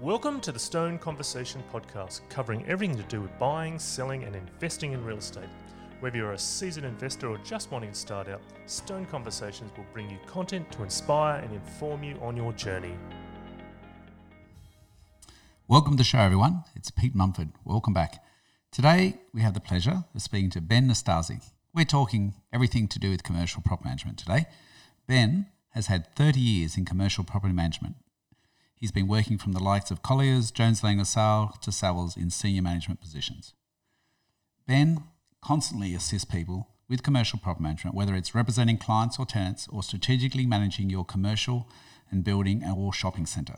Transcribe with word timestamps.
Welcome 0.00 0.42
to 0.42 0.52
the 0.52 0.58
Stone 0.58 0.98
Conversation 0.98 1.64
podcast, 1.72 2.20
covering 2.28 2.66
everything 2.66 2.98
to 2.98 3.02
do 3.04 3.22
with 3.22 3.38
buying, 3.38 3.78
selling, 3.78 4.24
and 4.24 4.36
investing 4.36 4.92
in 4.92 5.02
real 5.02 5.16
estate. 5.16 5.48
Whether 6.00 6.18
you're 6.18 6.32
a 6.32 6.38
seasoned 6.38 6.84
investor 6.84 7.30
or 7.30 7.38
just 7.38 7.70
wanting 7.70 7.92
to 7.92 7.98
start 7.98 8.28
out, 8.28 8.42
Stone 8.66 9.06
Conversations 9.06 9.70
will 9.74 9.86
bring 9.94 10.10
you 10.10 10.18
content 10.26 10.70
to 10.72 10.82
inspire 10.82 11.40
and 11.40 11.50
inform 11.50 12.04
you 12.04 12.18
on 12.20 12.36
your 12.36 12.52
journey. 12.52 12.94
Welcome 15.66 15.94
to 15.94 15.96
the 15.96 16.04
show, 16.04 16.18
everyone. 16.18 16.64
It's 16.74 16.90
Pete 16.90 17.14
Mumford. 17.14 17.52
Welcome 17.64 17.94
back. 17.94 18.22
Today, 18.70 19.14
we 19.32 19.40
have 19.40 19.54
the 19.54 19.60
pleasure 19.60 20.04
of 20.14 20.20
speaking 20.20 20.50
to 20.50 20.60
Ben 20.60 20.90
Nastasi. 20.90 21.42
We're 21.72 21.86
talking 21.86 22.34
everything 22.52 22.86
to 22.88 22.98
do 22.98 23.12
with 23.12 23.22
commercial 23.22 23.62
property 23.62 23.88
management 23.88 24.18
today. 24.18 24.44
Ben 25.06 25.46
has 25.70 25.86
had 25.86 26.14
30 26.14 26.38
years 26.38 26.76
in 26.76 26.84
commercial 26.84 27.24
property 27.24 27.54
management 27.54 27.96
He's 28.78 28.92
been 28.92 29.08
working 29.08 29.38
from 29.38 29.52
the 29.52 29.62
likes 29.62 29.90
of 29.90 30.02
Colliers, 30.02 30.50
Jones 30.50 30.84
Lang 30.84 30.98
LaSalle 30.98 31.56
to 31.62 31.70
Savills 31.70 32.14
in 32.14 32.28
senior 32.28 32.60
management 32.60 33.00
positions. 33.00 33.54
Ben 34.68 35.04
constantly 35.42 35.94
assists 35.94 36.26
people 36.30 36.68
with 36.86 37.02
commercial 37.02 37.38
property 37.38 37.62
management, 37.62 37.96
whether 37.96 38.14
it's 38.14 38.34
representing 38.34 38.76
clients 38.76 39.18
or 39.18 39.24
tenants 39.24 39.66
or 39.68 39.82
strategically 39.82 40.44
managing 40.44 40.90
your 40.90 41.06
commercial 41.06 41.66
and 42.10 42.22
building 42.22 42.62
or 42.64 42.92
shopping 42.92 43.24
centre. 43.24 43.56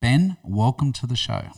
Ben, 0.00 0.36
welcome 0.42 0.92
to 0.94 1.06
the 1.06 1.16
show. 1.16 1.50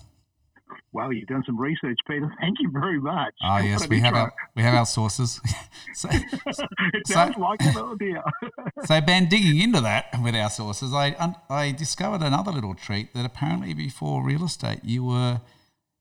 Wow, 0.93 1.11
you've 1.11 1.29
done 1.29 1.43
some 1.45 1.59
research, 1.61 1.99
Peter. 2.07 2.33
Thank 2.41 2.57
you 2.61 2.71
very 2.71 3.01
much. 3.01 3.35
Ah, 3.43 3.59
yes, 3.61 3.89
we 3.89 4.01
have 4.01 4.15
our 4.15 4.33
we 4.57 4.63
have 4.63 4.75
our 4.75 4.87
sources. 4.87 5.41
so, 5.95 6.09
it 6.11 7.07
sounds 7.07 7.35
so, 7.35 7.41
like 7.41 7.61
an 7.63 7.77
idea. 7.77 8.23
so, 8.85 9.01
Ben, 9.01 9.29
digging 9.29 9.61
into 9.61 9.81
that 9.81 10.07
with 10.23 10.35
our 10.35 10.51
sources, 10.51 10.93
I 10.95 11.35
I 11.51 11.73
discovered 11.73 12.23
another 12.23 12.53
little 12.53 12.75
treat 12.75 13.13
that 13.15 13.27
apparently 13.27 13.75
before 13.75 14.25
real 14.25 14.45
estate 14.45 14.81
you 14.83 15.05
were 15.05 15.41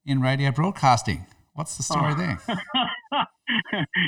in 0.05 0.21
radio 0.21 0.51
broadcasting. 0.51 1.25
What's 1.53 1.75
the 1.75 1.83
story 1.83 2.13
oh. 2.13 2.15
there? 2.15 2.39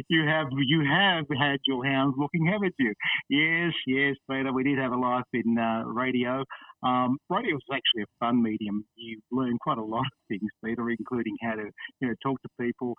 you 0.07 0.25
have 0.25 0.47
you 0.51 0.85
have 0.89 1.25
had 1.39 1.59
your 1.65 1.85
hounds 1.85 2.15
looking, 2.17 2.45
haven't 2.45 2.75
you? 2.77 2.93
Yes, 3.29 3.73
yes, 3.85 4.15
Peter. 4.29 4.53
We 4.53 4.63
did 4.63 4.77
have 4.77 4.91
a 4.91 4.97
life 4.97 5.25
in 5.33 5.57
uh, 5.57 5.83
radio. 5.85 6.45
Um, 6.81 7.17
radio 7.29 7.55
is 7.57 7.63
actually 7.71 8.03
a 8.03 8.11
fun 8.19 8.41
medium. 8.41 8.85
You 8.95 9.19
learn 9.31 9.57
quite 9.59 9.77
a 9.77 9.83
lot 9.83 10.05
of 10.05 10.19
things, 10.27 10.49
Peter, 10.63 10.89
including 10.89 11.35
how 11.41 11.55
to 11.55 11.69
you 12.01 12.07
know 12.07 12.15
talk 12.23 12.41
to 12.41 12.49
people 12.59 12.95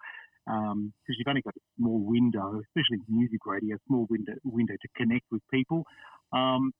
because 0.47 0.73
um, 0.73 0.92
you've 1.06 1.28
only 1.28 1.42
got 1.42 1.55
a 1.56 1.61
small 1.78 2.01
window, 2.01 2.61
especially 2.61 2.98
music 3.08 3.41
radio, 3.47 3.77
a 3.77 3.78
small 3.86 4.06
window 4.11 4.34
window 4.45 4.75
to 4.81 4.89
connect 4.97 5.25
with 5.31 5.42
people. 5.53 5.84
Um, 6.33 6.73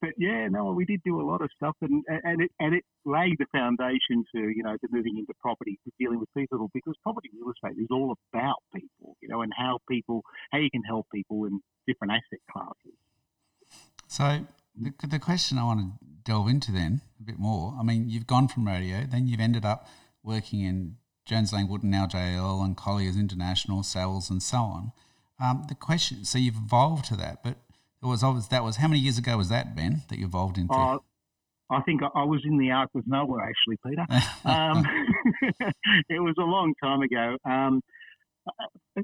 but 0.00 0.10
yeah, 0.18 0.48
no, 0.48 0.72
we 0.72 0.84
did 0.84 1.00
do 1.04 1.20
a 1.20 1.26
lot 1.26 1.40
of 1.40 1.50
stuff, 1.56 1.74
and 1.80 2.04
and 2.08 2.42
it 2.42 2.50
and 2.60 2.74
it 2.74 2.84
laid 3.04 3.36
the 3.38 3.46
foundation 3.52 4.24
to 4.34 4.40
you 4.54 4.62
know 4.62 4.76
to 4.76 4.88
moving 4.90 5.16
into 5.18 5.32
property, 5.40 5.78
to 5.84 5.92
dealing 5.98 6.20
with 6.20 6.28
people, 6.36 6.70
because 6.74 6.94
property 7.02 7.30
real 7.34 7.50
estate 7.50 7.80
is 7.80 7.88
all 7.90 8.14
about 8.32 8.56
people, 8.74 9.16
you 9.20 9.28
know, 9.28 9.42
and 9.42 9.52
how 9.56 9.78
people 9.90 10.22
how 10.52 10.58
you 10.58 10.70
can 10.70 10.82
help 10.82 11.06
people 11.12 11.44
in 11.44 11.60
different 11.86 12.12
asset 12.12 12.40
classes. 12.50 12.96
So 14.06 14.46
the, 14.76 14.92
the 15.06 15.18
question 15.18 15.58
I 15.58 15.64
want 15.64 15.80
to 15.80 16.15
delve 16.26 16.48
into 16.48 16.72
then 16.72 17.00
a 17.18 17.22
bit 17.22 17.38
more. 17.38 17.74
I 17.78 17.82
mean, 17.82 18.10
you've 18.10 18.26
gone 18.26 18.48
from 18.48 18.66
radio, 18.66 19.04
then 19.08 19.26
you've 19.26 19.40
ended 19.40 19.64
up 19.64 19.88
working 20.22 20.60
in 20.60 20.96
Jones 21.24 21.52
Lang 21.52 21.68
Wood 21.68 21.82
and 21.82 21.92
now 21.92 22.06
JL 22.06 22.62
and 22.62 22.76
Colliers 22.76 23.16
International, 23.16 23.80
Savills, 23.82 24.28
and 24.28 24.42
so 24.42 24.58
on. 24.58 24.92
Um, 25.42 25.64
the 25.68 25.74
question, 25.74 26.24
so 26.24 26.38
you've 26.38 26.56
evolved 26.56 27.06
to 27.06 27.16
that, 27.16 27.42
but 27.42 27.56
it 28.02 28.06
was 28.06 28.22
obvious 28.22 28.48
that 28.48 28.64
was 28.64 28.76
how 28.76 28.88
many 28.88 29.00
years 29.00 29.18
ago 29.18 29.36
was 29.36 29.48
that, 29.48 29.74
Ben, 29.74 30.02
that 30.08 30.18
you 30.18 30.26
evolved 30.26 30.58
into? 30.58 30.74
Uh, 30.74 30.98
I 31.70 31.80
think 31.82 32.02
I 32.02 32.24
was 32.24 32.42
in 32.44 32.58
the 32.58 32.70
Ark 32.70 32.90
with 32.94 33.06
Noah, 33.06 33.42
actually, 33.42 33.78
Peter. 33.86 34.06
Um, 34.44 34.86
it 36.08 36.20
was 36.20 36.34
a 36.38 36.44
long 36.44 36.74
time 36.82 37.02
ago. 37.02 37.36
Um, 37.44 37.82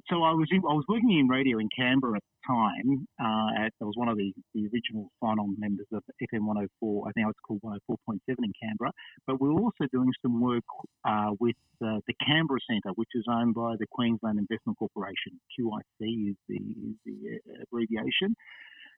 so 0.09 0.23
I 0.23 0.33
was 0.33 0.49
in, 0.51 0.59
I 0.59 0.73
was 0.73 0.85
working 0.89 1.19
in 1.19 1.29
radio 1.29 1.59
in 1.59 1.69
Canberra 1.77 2.17
at 2.17 2.23
the 2.23 2.55
time. 2.55 3.07
Uh, 3.21 3.67
at, 3.67 3.73
I 3.81 3.85
was 3.85 3.95
one 3.97 4.09
of 4.09 4.17
the, 4.17 4.33
the 4.55 4.69
original 4.73 5.11
sign-on 5.23 5.57
members 5.59 5.87
of 5.93 6.03
FM 6.23 6.47
104. 6.47 7.09
I 7.09 7.13
think 7.13 7.27
it's 7.29 7.39
called 7.47 7.61
104.7 7.63 8.19
in 8.29 8.53
Canberra. 8.61 8.93
But 9.27 9.41
we 9.41 9.49
were 9.49 9.61
also 9.61 9.87
doing 9.93 10.11
some 10.23 10.41
work 10.41 10.65
uh, 11.05 11.31
with 11.41 11.57
uh, 11.85 11.99
the 12.07 12.15
Canberra 12.25 12.61
Centre, 12.69 12.91
which 12.95 13.11
is 13.15 13.25
owned 13.29 13.55
by 13.55 13.75
the 13.79 13.87
Queensland 13.91 14.39
Investment 14.39 14.79
Corporation. 14.79 15.41
QIC 15.59 16.31
is 16.31 16.37
the, 16.49 16.57
is 16.57 16.97
the 17.05 17.17
uh, 17.37 17.63
abbreviation. 17.65 18.35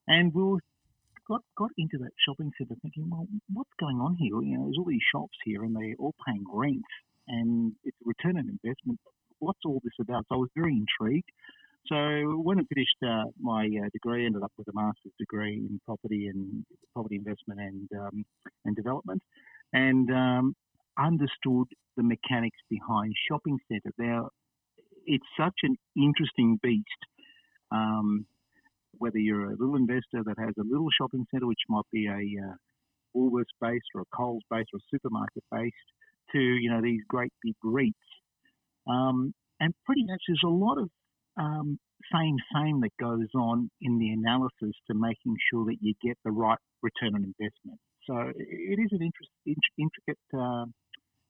And 0.06 0.32
we 0.34 0.42
were 0.42 0.60
got 1.26 1.40
got 1.56 1.70
into 1.78 1.96
that 1.96 2.12
shopping 2.20 2.52
centre 2.58 2.74
thinking, 2.82 3.08
well, 3.08 3.26
what's 3.52 3.72
going 3.80 3.96
on 3.96 4.14
here? 4.14 4.42
You 4.42 4.58
know, 4.58 4.64
there's 4.64 4.76
all 4.78 4.84
these 4.84 5.00
shops 5.10 5.36
here 5.44 5.64
and 5.64 5.74
they're 5.74 5.96
all 5.98 6.14
paying 6.26 6.44
rent 6.52 6.84
and 7.28 7.72
it's 7.84 7.96
a 8.04 8.08
return 8.08 8.36
on 8.36 8.48
investment 8.48 9.00
what's 9.44 9.60
all 9.64 9.80
this 9.84 9.92
about? 10.00 10.24
So 10.28 10.36
I 10.36 10.38
was 10.38 10.50
very 10.56 10.72
intrigued. 10.72 11.30
So 11.86 11.96
when 12.42 12.58
I 12.58 12.62
finished 12.72 12.96
uh, 13.06 13.24
my 13.38 13.66
uh, 13.66 13.88
degree, 13.92 14.24
ended 14.24 14.42
up 14.42 14.52
with 14.56 14.68
a 14.68 14.72
master's 14.74 15.12
degree 15.18 15.56
in 15.56 15.80
property 15.84 16.28
and 16.28 16.64
property 16.94 17.16
investment 17.16 17.60
and 17.60 17.88
um, 18.00 18.24
and 18.64 18.74
development, 18.74 19.22
and 19.74 20.10
um, 20.10 20.56
understood 20.98 21.66
the 21.96 22.02
mechanics 22.02 22.58
behind 22.70 23.14
shopping 23.28 23.58
centres. 23.70 23.92
Now, 23.98 24.30
it's 25.04 25.26
such 25.38 25.58
an 25.62 25.76
interesting 25.96 26.58
beast. 26.62 26.88
Um, 27.70 28.26
whether 28.98 29.18
you're 29.18 29.50
a 29.50 29.56
little 29.56 29.76
investor 29.76 30.22
that 30.24 30.38
has 30.38 30.54
a 30.58 30.64
little 30.64 30.88
shopping 30.96 31.26
centre, 31.30 31.46
which 31.46 31.66
might 31.68 31.84
be 31.92 32.06
a 32.06 32.46
uh, 32.46 32.54
Woolworths 33.14 33.52
based 33.60 33.86
or 33.94 34.02
a 34.02 34.16
Coles 34.16 34.42
based 34.50 34.70
or 34.72 34.78
a 34.78 34.88
supermarket 34.90 35.44
based, 35.50 35.74
to 36.32 36.38
you 36.38 36.70
know 36.70 36.80
these 36.80 37.02
great 37.08 37.32
big 37.42 37.54
REITs 37.62 37.92
um, 38.88 39.34
and 39.60 39.74
pretty 39.86 40.04
much 40.04 40.20
there's 40.28 40.42
a 40.44 40.48
lot 40.48 40.78
of 40.78 40.88
um, 41.36 41.78
same 42.12 42.36
same 42.54 42.80
that 42.80 42.90
goes 43.00 43.28
on 43.34 43.70
in 43.80 43.98
the 43.98 44.10
analysis 44.10 44.76
to 44.86 44.94
making 44.94 45.36
sure 45.50 45.64
that 45.66 45.76
you 45.80 45.94
get 46.02 46.18
the 46.24 46.30
right 46.30 46.58
return 46.82 47.14
on 47.14 47.24
investment. 47.24 47.78
So 48.06 48.32
it 48.36 48.78
is 48.78 48.90
an 48.92 49.00
interest, 49.00 49.30
intricate 49.78 50.18
uh, 50.38 50.66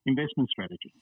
investment 0.05 0.49
strategy. 0.49 0.93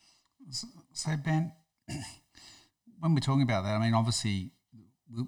So 0.93 1.17
Ben, 1.17 1.53
when 2.99 3.15
we're 3.15 3.19
talking 3.19 3.41
about 3.41 3.63
that, 3.63 3.73
I 3.73 3.79
mean, 3.79 3.93
obviously 3.93 4.51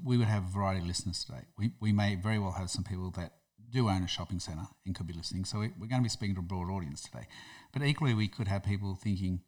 we 0.04 0.18
would 0.18 0.28
have 0.28 0.44
a 0.44 0.52
variety 0.52 0.82
of 0.82 0.88
listeners 0.88 1.24
today. 1.24 1.46
We, 1.58 1.72
we 1.80 1.92
may 1.92 2.16
very 2.16 2.40
well 2.40 2.52
have 2.52 2.70
some 2.70 2.84
people 2.84 3.12
that 3.12 3.34
do 3.72 3.90
own 3.90 4.04
a 4.04 4.08
shopping 4.08 4.40
centre 4.40 4.68
and 4.86 4.96
could 4.96 5.08
be 5.08 5.14
listening. 5.14 5.46
So 5.46 5.60
we're 5.60 5.88
going 5.88 6.02
to 6.02 6.04
be 6.04 6.10
speaking 6.10 6.36
to 6.36 6.40
a 6.40 6.44
broad 6.44 6.70
audience 6.70 7.02
today. 7.02 7.28
But 7.74 7.84
equally, 7.84 8.14
we 8.14 8.28
could 8.28 8.48
have 8.48 8.64
people 8.64 8.96
thinking, 8.96 9.42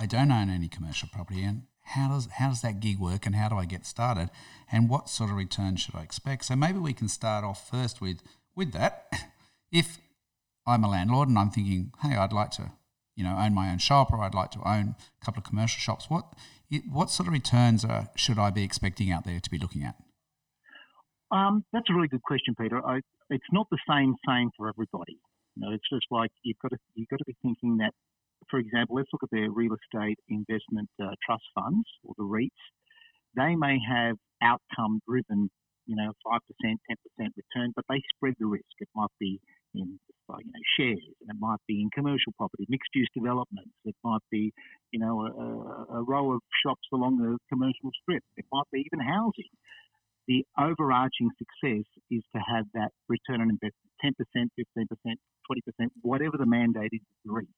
I 0.00 0.06
don't 0.06 0.32
own 0.32 0.48
any 0.48 0.68
commercial 0.68 1.08
property, 1.12 1.42
and 1.42 1.64
how 1.82 2.08
does 2.08 2.28
how 2.38 2.48
does 2.48 2.62
that 2.62 2.80
gig 2.80 2.98
work, 2.98 3.26
and 3.26 3.36
how 3.36 3.50
do 3.50 3.56
I 3.56 3.66
get 3.66 3.84
started, 3.84 4.30
and 4.72 4.88
what 4.88 5.10
sort 5.10 5.28
of 5.28 5.36
return 5.36 5.76
should 5.76 5.94
I 5.94 6.02
expect? 6.02 6.46
So 6.46 6.56
maybe 6.56 6.78
we 6.78 6.94
can 6.94 7.08
start 7.08 7.44
off 7.44 7.68
first 7.70 8.00
with 8.00 8.22
with 8.56 8.72
that. 8.72 9.06
If 9.72 9.98
I'm 10.66 10.82
a 10.82 10.88
landlord 10.88 11.28
and 11.28 11.38
I'm 11.38 11.50
thinking, 11.50 11.92
hey, 12.02 12.16
I'd 12.16 12.32
like 12.32 12.50
to, 12.52 12.72
you 13.14 13.22
know, 13.22 13.36
own 13.38 13.54
my 13.54 13.70
own 13.70 13.78
shop, 13.78 14.12
or 14.12 14.20
I'd 14.20 14.34
like 14.34 14.50
to 14.50 14.68
own 14.68 14.96
a 14.98 15.24
couple 15.24 15.38
of 15.38 15.44
commercial 15.44 15.78
shops. 15.78 16.10
What 16.10 16.24
what 16.88 17.10
sort 17.10 17.28
of 17.28 17.32
returns 17.32 17.84
are, 17.84 18.08
should 18.16 18.38
I 18.38 18.50
be 18.50 18.64
expecting 18.64 19.12
out 19.12 19.24
there 19.24 19.38
to 19.38 19.50
be 19.50 19.58
looking 19.58 19.84
at? 19.84 19.94
Um, 21.30 21.64
that's 21.72 21.88
a 21.88 21.94
really 21.94 22.08
good 22.08 22.22
question, 22.22 22.56
Peter. 22.60 22.84
I, 22.84 23.00
it's 23.28 23.46
not 23.52 23.68
the 23.70 23.78
same 23.88 24.16
same 24.26 24.50
for 24.56 24.68
everybody. 24.68 25.18
You 25.54 25.66
know, 25.66 25.72
it's 25.72 25.88
just 25.88 26.06
like 26.10 26.30
you've 26.42 26.58
got 26.58 26.70
to 26.70 26.78
you've 26.94 27.08
got 27.08 27.18
to 27.18 27.24
be 27.24 27.36
thinking 27.42 27.76
that 27.78 27.94
for 28.48 28.58
example, 28.58 28.96
let's 28.96 29.08
look 29.12 29.22
at 29.22 29.30
their 29.30 29.50
real 29.50 29.74
estate 29.74 30.18
investment 30.28 30.88
uh, 31.02 31.10
trust 31.24 31.44
funds 31.54 31.86
or 32.04 32.14
the 32.16 32.24
REITs. 32.24 32.62
They 33.36 33.54
may 33.54 33.78
have 33.88 34.16
outcome 34.42 35.00
driven, 35.06 35.50
you 35.86 35.96
know, 35.96 36.12
5%, 36.26 36.38
10% 36.62 36.76
return, 37.18 37.72
but 37.76 37.84
they 37.88 38.02
spread 38.14 38.34
the 38.38 38.46
risk. 38.46 38.72
It 38.80 38.88
might 38.94 39.12
be 39.18 39.40
in 39.74 39.98
you 40.28 40.52
know, 40.52 40.62
shares, 40.76 41.04
and 41.20 41.30
it 41.30 41.36
might 41.38 41.58
be 41.66 41.82
in 41.82 41.90
commercial 41.90 42.32
property, 42.36 42.66
mixed 42.68 42.90
use 42.94 43.08
developments. 43.14 43.70
It 43.84 43.96
might 44.04 44.22
be, 44.30 44.52
you 44.92 45.00
know, 45.00 45.26
a, 45.26 45.98
a 45.98 46.02
row 46.02 46.32
of 46.32 46.40
shops 46.64 46.86
along 46.92 47.18
the 47.18 47.38
commercial 47.48 47.90
strip. 48.02 48.22
It 48.36 48.44
might 48.52 48.66
be 48.72 48.84
even 48.86 49.04
housing. 49.04 49.50
The 50.28 50.44
overarching 50.58 51.30
success 51.38 51.84
is 52.10 52.22
to 52.34 52.40
have 52.54 52.66
that 52.74 52.90
return 53.08 53.40
on 53.40 53.50
investment 53.50 53.90
10%, 54.04 54.14
15%, 54.78 54.86
20%, 55.50 55.88
whatever 56.02 56.36
the 56.38 56.46
mandate 56.46 56.90
is 56.92 57.00
REIT 57.26 57.48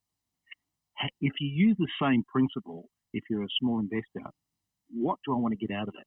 if 1.20 1.32
you 1.40 1.48
use 1.48 1.76
the 1.78 1.88
same 2.00 2.24
principle, 2.30 2.88
if 3.12 3.24
you're 3.30 3.44
a 3.44 3.58
small 3.60 3.80
investor, 3.80 4.30
what 4.90 5.18
do 5.24 5.34
I 5.34 5.38
want 5.38 5.52
to 5.58 5.66
get 5.66 5.74
out 5.74 5.88
of 5.88 5.94
it? 5.98 6.06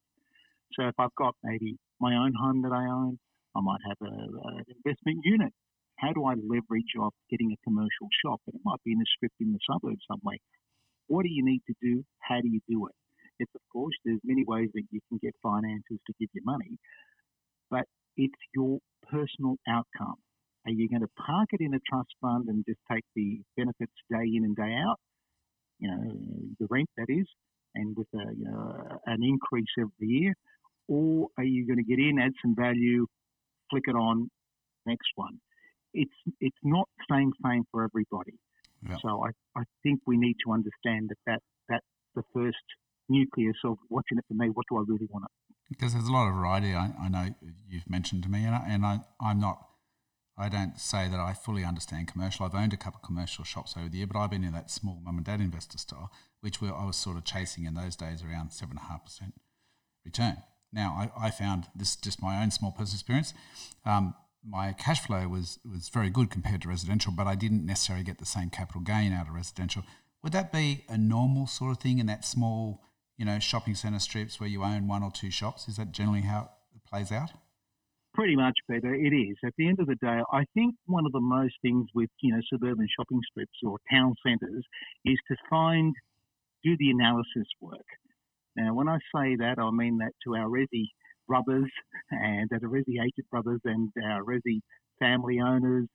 So 0.74 0.88
if 0.88 0.95
I've 1.00 1.15
got 1.18 1.36
maybe 1.44 1.77
my 2.00 2.15
own 2.15 2.33
home 2.39 2.62
that 2.63 2.71
I 2.71 2.86
own, 2.86 3.19
I 3.56 3.62
might 3.62 3.81
have 3.88 3.97
an 4.01 4.63
investment 4.68 5.19
unit. 5.24 5.53
How 5.97 6.12
do 6.12 6.25
I 6.25 6.33
leverage 6.36 6.92
off 7.00 7.13
getting 7.30 7.51
a 7.53 7.63
commercial 7.63 8.09
shop? 8.24 8.42
And 8.47 8.56
it 8.56 8.62
might 8.65 8.83
be 8.83 8.92
in 8.92 9.00
a 9.00 9.09
strip 9.15 9.31
in 9.39 9.53
the 9.53 9.59
suburb 9.69 9.97
somewhere. 10.12 10.38
What 11.07 11.24
do 11.24 11.30
you 11.31 11.45
need 11.45 11.62
to 11.68 11.75
do? 11.81 12.03
How 12.19 12.42
do 12.42 12.50
you 12.50 12.59
do 12.68 12.88
it? 12.88 12.95
It's 13.39 13.51
of 13.56 13.62
course 13.71 13.95
there's 14.03 14.19
many 14.24 14.44
ways 14.45 14.69
that 14.74 14.83
you 14.92 15.00
can 15.09 15.19
get 15.21 15.36
finances 15.44 16.00
to 16.07 16.13
give 16.19 16.30
you 16.33 16.42
money, 16.45 16.77
but 17.69 17.86
it's 18.18 18.42
your 18.56 18.80
personal 19.09 19.57
outcome. 19.68 20.15
Are 20.65 20.71
you 20.71 20.89
going 20.89 21.01
to 21.01 21.09
park 21.15 21.50
it 21.51 21.62
in 21.62 21.73
a 21.73 21.79
trust 21.88 22.09
fund 22.21 22.47
and 22.47 22.65
just 22.65 22.79
take 22.91 23.03
the 23.15 23.41
benefits 23.56 23.94
day 24.09 24.25
in 24.33 24.44
and 24.44 24.56
day 24.56 24.73
out? 24.73 24.97
You 25.79 25.91
know, 25.91 26.12
the 26.59 26.67
rent 26.69 26.89
that 26.97 27.07
is, 27.09 27.27
and 27.75 27.95
with 27.95 28.07
a, 28.15 28.33
you 28.35 28.45
know, 28.45 29.00
an 29.06 29.23
increase 29.23 29.67
every 29.77 30.07
year, 30.07 30.33
or 30.88 31.27
are 31.38 31.44
you 31.44 31.67
going 31.67 31.77
to 31.77 31.83
get 31.83 32.00
in, 32.00 32.19
add 32.19 32.31
some 32.41 32.56
value, 32.56 33.06
flick 33.69 33.83
it 33.88 33.95
on, 33.95 34.29
next 34.85 35.09
one? 35.15 35.39
It's 35.94 36.13
it's 36.39 36.57
not 36.63 36.88
the 36.97 37.15
same 37.15 37.31
same 37.45 37.63
for 37.71 37.83
everybody. 37.83 38.33
Yeah. 38.88 38.97
So 39.01 39.25
I, 39.25 39.59
I 39.59 39.63
think 39.83 40.01
we 40.06 40.18
need 40.18 40.35
to 40.45 40.51
understand 40.53 41.09
that, 41.09 41.18
that 41.25 41.41
that's 41.69 41.85
the 42.15 42.23
first 42.33 42.57
nucleus 43.09 43.56
of 43.63 43.77
watching 43.89 44.18
it 44.18 44.25
for 44.27 44.33
me. 44.33 44.50
What 44.50 44.65
do 44.69 44.77
I 44.77 44.83
really 44.88 45.07
want? 45.09 45.25
it? 45.25 45.31
Because 45.69 45.94
there's 45.94 46.07
a 46.07 46.11
lot 46.11 46.27
of 46.27 46.35
variety. 46.35 46.73
I, 46.73 46.91
I 47.00 47.09
know 47.09 47.33
you've 47.68 47.89
mentioned 47.89 48.23
to 48.23 48.29
me, 48.29 48.45
and, 48.45 48.56
I, 48.56 48.65
and 48.68 48.85
I, 48.85 49.00
I'm 49.21 49.39
not. 49.39 49.57
I 50.37 50.49
don't 50.49 50.77
say 50.79 51.07
that 51.07 51.19
I 51.19 51.33
fully 51.33 51.63
understand 51.63 52.07
commercial. 52.07 52.45
I've 52.45 52.55
owned 52.55 52.73
a 52.73 52.77
couple 52.77 52.99
of 53.01 53.07
commercial 53.07 53.45
shops 53.45 53.75
over 53.77 53.87
the 53.87 53.97
year, 53.97 54.07
but 54.07 54.19
I've 54.19 54.31
been 54.31 54.43
in 54.43 54.53
that 54.53 54.69
small 54.69 54.99
mum 55.03 55.17
and 55.17 55.25
dad 55.25 55.39
investor 55.39 55.77
style, 55.77 56.11
which 56.41 56.61
I 56.61 56.85
was 56.85 56.97
sort 56.97 57.15
of 57.15 57.23
chasing 57.23 57.63
in 57.63 57.73
those 57.73 57.95
days 57.95 58.21
around 58.21 58.51
seven 58.51 58.77
and 58.77 58.85
a 58.85 58.91
half 58.91 59.05
percent 59.05 59.33
return. 60.03 60.43
Now 60.73 61.09
I, 61.17 61.27
I, 61.27 61.31
found 61.31 61.67
this 61.73 61.95
just 61.95 62.21
my 62.21 62.41
own 62.43 62.51
small 62.51 62.71
personal 62.71 62.95
experience. 62.95 63.33
Um, 63.85 64.13
my 64.47 64.73
cash 64.73 65.01
flow 65.05 65.27
was 65.27 65.59
was 65.69 65.87
very 65.87 66.09
good 66.09 66.29
compared 66.29 66.61
to 66.63 66.69
residential, 66.69 67.13
but 67.13 67.27
I 67.27 67.35
didn't 67.35 67.65
necessarily 67.65 68.03
get 68.03 68.17
the 68.17 68.25
same 68.25 68.49
capital 68.49 68.81
gain 68.81 69.13
out 69.13 69.27
of 69.27 69.33
residential. 69.33 69.83
Would 70.21 70.33
that 70.33 70.51
be 70.51 70.83
a 70.89 70.97
normal 70.97 71.47
sort 71.47 71.71
of 71.71 71.79
thing 71.79 71.99
in 71.99 72.07
that 72.07 72.25
small, 72.25 72.81
you 73.17 73.25
know, 73.25 73.39
shopping 73.39 73.75
centre 73.75 73.99
strips 73.99 74.39
where 74.39 74.49
you 74.49 74.63
own 74.63 74.87
one 74.87 75.01
or 75.01 75.11
two 75.11 75.31
shops? 75.31 75.67
Is 75.67 75.77
that 75.77 75.91
generally 75.93 76.21
how 76.21 76.49
it 76.75 76.83
plays 76.83 77.11
out? 77.11 77.31
Pretty 78.15 78.38
much, 78.38 78.57
Peter. 78.71 78.95
It 78.95 79.13
is. 79.13 79.35
At 79.45 79.51
the 79.57 79.67
end 79.67 79.79
of 79.81 79.88
the 79.88 79.95
day, 79.95 80.21
I 80.31 80.45
think 80.53 80.73
one 80.85 81.06
of 81.06 81.12
the 81.12 81.19
most 81.19 81.56
things 81.62 81.88
with 81.94 82.09
you 82.21 82.33
know 82.33 82.41
suburban 82.50 82.88
shopping 82.97 83.19
strips 83.29 83.59
or 83.62 83.77
town 83.91 84.15
centres 84.25 84.63
is 85.03 85.17
to 85.27 85.35
find 85.50 85.94
do 86.63 86.77
the 86.79 86.91
analysis 86.91 87.47
work. 87.59 87.85
Now, 88.56 88.73
when 88.73 88.88
I 88.88 89.00
say 89.13 89.35
that, 89.35 89.59
I 89.59 89.69
mean 89.69 89.97
that 89.97 90.13
to 90.23 90.35
our 90.35 90.47
resi 90.47 90.85
brothers 91.27 91.69
and 92.09 92.50
uh, 92.53 92.59
the 92.62 92.67
Resi 92.67 93.01
agent 93.01 93.29
brothers 93.29 93.59
and 93.65 93.89
our 94.03 94.23
Resi 94.23 94.61
family 94.97 95.39
owners 95.41 95.88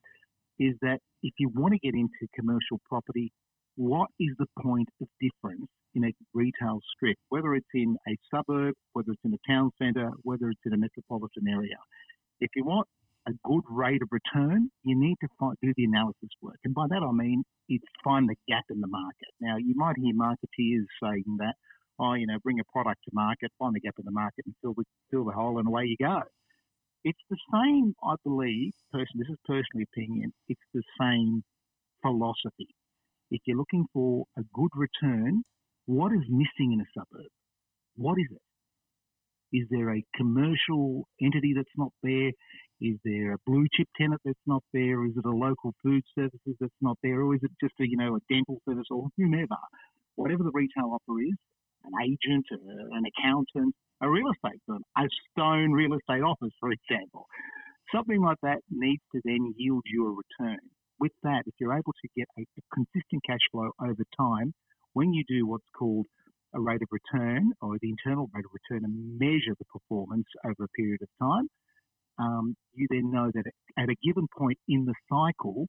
is 0.59 0.75
that 0.81 0.99
if 1.23 1.33
you 1.39 1.49
want 1.49 1.73
to 1.73 1.79
get 1.79 1.95
into 1.95 2.27
commercial 2.35 2.79
property, 2.87 3.31
what 3.75 4.09
is 4.19 4.29
the 4.37 4.47
point 4.61 4.89
of 5.01 5.07
difference 5.19 5.67
in 5.93 6.05
a 6.05 6.13
retail 6.33 6.79
strip, 6.95 7.17
whether 7.29 7.53
it's 7.55 7.67
in 7.73 7.97
a 8.07 8.17
suburb, 8.33 8.75
whether 8.93 9.11
it's 9.11 9.21
in 9.25 9.33
a 9.33 9.51
town 9.51 9.71
centre, 9.81 10.11
whether 10.23 10.49
it's 10.49 10.61
in 10.65 10.73
a 10.73 10.77
metropolitan 10.77 11.47
area? 11.47 11.77
If 12.39 12.51
you 12.55 12.65
want 12.65 12.87
a 13.27 13.31
good 13.43 13.63
rate 13.69 14.01
of 14.01 14.09
return, 14.11 14.69
you 14.83 14.99
need 14.99 15.15
to 15.21 15.27
find, 15.39 15.55
do 15.61 15.73
the 15.77 15.83
analysis 15.85 16.29
work. 16.41 16.57
And 16.63 16.73
by 16.73 16.87
that 16.89 17.03
I 17.03 17.11
mean 17.11 17.43
it's 17.69 17.85
find 18.03 18.27
the 18.27 18.35
gap 18.47 18.65
in 18.69 18.81
the 18.81 18.87
market. 18.87 19.29
Now, 19.39 19.57
you 19.57 19.73
might 19.75 19.95
hear 19.97 20.13
marketeers 20.13 20.85
saying 21.01 21.37
that, 21.37 21.53
oh, 21.99 22.13
you 22.13 22.27
know, 22.27 22.37
bring 22.43 22.59
a 22.59 22.63
product 22.71 23.01
to 23.05 23.11
market, 23.13 23.51
find 23.59 23.75
the 23.75 23.79
gap 23.79 23.95
in 23.99 24.05
the 24.05 24.11
market, 24.11 24.45
and 24.45 24.55
fill 24.61 24.73
the 24.73 24.83
fill 25.09 25.25
the 25.25 25.31
hole, 25.31 25.59
and 25.59 25.67
away 25.67 25.85
you 25.85 25.97
go. 25.97 26.21
It's 27.03 27.19
the 27.29 27.37
same, 27.53 27.95
I 28.03 28.15
believe. 28.23 28.73
Person, 28.91 29.17
this 29.17 29.29
is 29.29 29.37
personal 29.45 29.85
opinion. 29.93 30.33
It's 30.49 30.61
the 30.73 30.83
same 30.99 31.43
philosophy. 32.01 32.75
If 33.31 33.41
you're 33.45 33.57
looking 33.57 33.85
for 33.93 34.25
a 34.37 34.41
good 34.53 34.71
return, 34.75 35.43
what 35.85 36.11
is 36.11 36.21
missing 36.29 36.73
in 36.73 36.81
a 36.81 36.89
suburb? 36.93 37.31
What 37.95 38.17
is 38.19 38.27
it? 38.29 38.41
Is 39.53 39.67
there 39.69 39.95
a 39.95 40.03
commercial 40.15 41.07
entity 41.21 41.53
that's 41.55 41.75
not 41.77 41.91
there? 42.03 42.31
Is 42.81 42.97
there 43.05 43.33
a 43.33 43.37
blue 43.45 43.65
chip 43.75 43.87
tenant 43.97 44.21
that's 44.25 44.47
not 44.47 44.63
there? 44.73 45.05
Is 45.05 45.13
it 45.17 45.25
a 45.25 45.29
local 45.29 45.73
food 45.83 46.03
services 46.15 46.55
that's 46.59 46.81
not 46.81 46.97
there? 47.03 47.21
Or 47.21 47.35
is 47.35 47.41
it 47.43 47.51
just 47.61 47.73
a, 47.79 47.87
you 47.87 47.97
know, 47.97 48.15
a 48.17 48.33
dental 48.33 48.59
service 48.67 48.87
or 48.91 49.07
whomever? 49.17 49.55
Whatever 50.15 50.43
the 50.43 50.51
retail 50.53 50.91
offer 50.93 51.21
is, 51.21 51.35
an 51.85 51.93
agent, 52.03 52.45
uh, 52.51 52.97
an 52.97 53.03
accountant, 53.05 53.75
a 54.01 54.09
real 54.09 54.31
estate 54.31 54.59
firm, 54.67 54.83
a 54.97 55.03
stone 55.31 55.71
real 55.71 55.93
estate 55.93 56.23
office, 56.23 56.53
for 56.59 56.71
example. 56.71 57.27
Something 57.93 58.21
like 58.21 58.37
that 58.43 58.59
needs 58.69 59.03
to 59.13 59.21
then 59.23 59.53
yield 59.57 59.83
you 59.85 60.07
a 60.07 60.11
return. 60.11 60.59
With 61.01 61.13
that, 61.23 61.43
if 61.47 61.55
you're 61.59 61.73
able 61.73 61.93
to 61.93 62.09
get 62.15 62.27
a, 62.37 62.45
consistent 62.71 63.23
cash 63.25 63.41
flow 63.51 63.71
over 63.81 64.05
time, 64.15 64.53
when 64.93 65.13
you 65.13 65.23
do 65.27 65.47
what's 65.47 65.65
called 65.77 66.05
a 66.53 66.61
rate 66.61 66.83
of 66.83 66.89
return 66.91 67.53
or 67.59 67.77
the 67.81 67.89
internal 67.89 68.29
rate 68.35 68.45
of 68.45 68.51
return 68.53 68.85
and 68.85 69.19
measure 69.19 69.55
the 69.57 69.65
performance 69.65 70.27
over 70.45 70.65
a 70.65 70.67
period 70.77 71.01
of 71.01 71.09
time, 71.19 71.49
um, 72.19 72.55
you 72.75 72.87
then 72.91 73.11
know 73.11 73.31
that 73.33 73.45
at 73.79 73.89
a 73.89 73.95
given 74.03 74.27
point 74.37 74.59
in 74.69 74.85
the 74.85 74.93
cycle, 75.09 75.65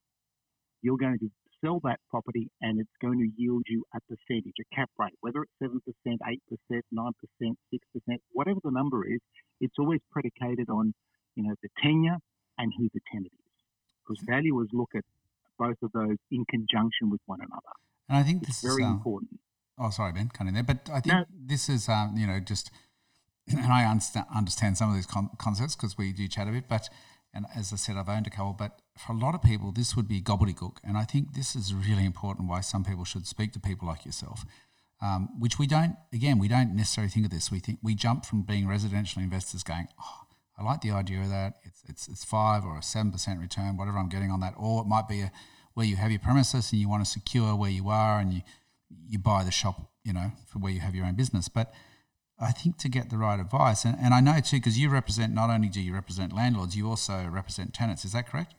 you're 0.83 0.99
going 0.99 1.19
to 1.19 1.31
sell 1.65 1.81
that 1.85 2.01
property 2.11 2.51
and 2.61 2.79
it's 2.79 2.97
going 3.01 3.19
to 3.19 3.43
yield 3.43 3.63
you 3.69 3.85
a 3.95 4.01
percentage, 4.03 4.55
a 4.61 4.75
cap 4.75 4.91
rate, 4.99 5.17
whether 5.23 5.43
it's 5.45 5.53
7%, 5.63 5.79
8%, 6.07 6.81
9%, 6.95 7.13
6%, 7.43 8.17
whatever 8.33 8.61
the 8.65 8.71
number 8.71 9.07
is, 9.09 9.21
it's 9.63 9.77
always 9.79 10.01
predicated 10.11 10.69
on, 10.69 10.93
you 11.37 11.45
know, 11.45 11.55
the 11.63 11.71
tenure 11.83 12.19
and 12.59 12.73
who 12.77 12.91
the 12.93 13.01
tenant 13.11 13.33
is. 13.33 13.53
Because 14.05 14.23
valuers 14.27 14.69
look 14.75 14.91
at 14.95 15.05
both 15.59 15.77
of 15.83 15.91
those 15.93 16.17
in 16.31 16.45
conjunction 16.51 17.11
with 17.11 17.21
one 17.27 17.41
another. 17.41 17.73
And 18.09 18.19
I 18.19 18.23
think 18.23 18.47
this 18.47 18.57
it's 18.57 18.63
very 18.63 18.83
is 18.83 18.89
uh, 18.89 18.93
important. 18.93 19.41
Oh, 19.79 19.91
sorry, 19.91 20.13
Ben, 20.13 20.29
cutting 20.33 20.55
there. 20.55 20.63
But 20.63 20.89
I 20.93 21.01
think 21.01 21.15
no. 21.15 21.25
this 21.47 21.69
is, 21.69 21.89
um, 21.89 22.15
you 22.17 22.27
know, 22.27 22.41
just, 22.41 22.71
and 23.49 23.73
I 23.73 23.85
understand, 23.85 24.27
understand 24.35 24.77
some 24.77 24.91
of 24.91 24.95
these 24.95 25.07
con- 25.07 25.31
concepts 25.39 25.75
because 25.77 25.97
we 25.97 26.13
do 26.13 26.29
chat 26.29 26.49
a 26.49 26.51
bit, 26.51 26.69
but 26.69 26.89
and 27.35 27.47
as 27.57 27.73
I 27.73 27.77
said, 27.77 27.97
I've 27.97 28.09
owned 28.09 28.27
a 28.27 28.31
couple, 28.31 28.53
but 28.53 28.83
for 28.97 29.13
a 29.13 29.17
lot 29.17 29.35
of 29.35 29.43
people, 29.43 29.73
this 29.73 29.97
would 29.97 30.07
be 30.07 30.21
gobbledygook. 30.21 30.77
And 30.85 30.99
I 30.99 31.05
think 31.05 31.35
this 31.35 31.57
is 31.57 31.73
really 31.73 32.05
important 32.05 32.49
why 32.49 32.61
some 32.61 32.85
people 32.85 33.05
should 33.05 33.27
speak 33.27 33.53
to 33.53 33.61
people 33.61 33.89
like 33.89 34.05
yourself, 34.05 34.45
um, 35.01 35.31
which 35.39 35.59
we 35.59 35.67
don't, 35.67 35.97
again, 36.13 36.39
we 36.39 36.49
don't 36.49 36.77
necessarily 36.77 37.11
think 37.11 37.25
of 37.25 37.33
this. 37.33 37.51
We 37.51 37.59
think 37.59 37.79
we 37.83 37.95
jump 37.95 38.27
from 38.27 38.43
being 38.43 38.69
residential 38.69 39.23
investors 39.23 39.63
going, 39.63 39.89
oh, 40.01 40.22
I 40.59 40.63
like 40.63 40.81
the 40.81 40.91
idea 40.91 41.21
of 41.21 41.31
that. 41.31 41.55
It's, 41.65 41.83
it's, 41.89 42.09
it's 42.09 42.25
five 42.25 42.65
or 42.65 42.77
a 42.77 42.81
7% 42.81 43.41
return, 43.41 43.77
whatever 43.77 43.99
I'm 43.99 44.09
getting 44.09 44.31
on 44.31 44.41
that. 44.41 44.55
Or 44.59 44.83
it 44.83 44.87
might 44.87 45.09
be 45.09 45.21
a, 45.23 45.33
where 45.75 45.87
you 45.87 45.97
have 45.97 46.11
your 46.11 46.21
premises 46.21 46.73
and 46.73 46.81
you 46.81 46.89
want 46.89 47.05
to 47.05 47.11
secure 47.11 47.57
where 47.57 47.71
you 47.71 47.89
are 47.89 48.21
and 48.21 48.35
you, 48.35 48.41
you 49.09 49.19
buy 49.19 49.43
the 49.45 49.51
shop, 49.51 49.91
you 50.05 50.13
know, 50.13 50.33
for 50.47 50.59
where 50.59 50.73
you 50.73 50.81
have 50.81 50.95
your 50.95 51.07
own 51.07 51.15
business. 51.15 51.49
But 51.49 51.73
I 52.39 52.53
think 52.53 52.77
to 52.79 52.89
get 52.89 53.11
the 53.11 53.17
right 53.17 53.41
advice, 53.41 53.85
and, 53.85 53.97
and 53.99 54.13
I 54.13 54.21
know 54.21 54.39
too, 54.41 54.57
because 54.57 54.79
you 54.79 54.91
represent 54.91 55.33
not 55.33 55.49
only 55.49 55.69
do 55.69 55.81
you 55.81 55.95
represent 55.95 56.35
landlords, 56.35 56.77
you 56.77 56.89
also 56.89 57.27
represent 57.31 57.73
tenants. 57.73 58.05
Is 58.05 58.13
that 58.13 58.29
correct? 58.29 58.55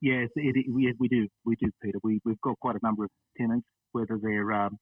Yes, 0.00 0.28
it, 0.34 0.56
it, 0.56 0.66
we, 0.68 0.92
we 0.98 1.08
do. 1.08 1.28
We 1.44 1.56
do, 1.56 1.70
Peter. 1.82 1.98
We, 2.02 2.20
we've 2.24 2.40
got 2.40 2.58
quite 2.60 2.74
a 2.74 2.80
number 2.82 3.04
of 3.04 3.10
tenants, 3.38 3.66
whether 3.92 4.18
they're, 4.20 4.52
um, 4.52 4.78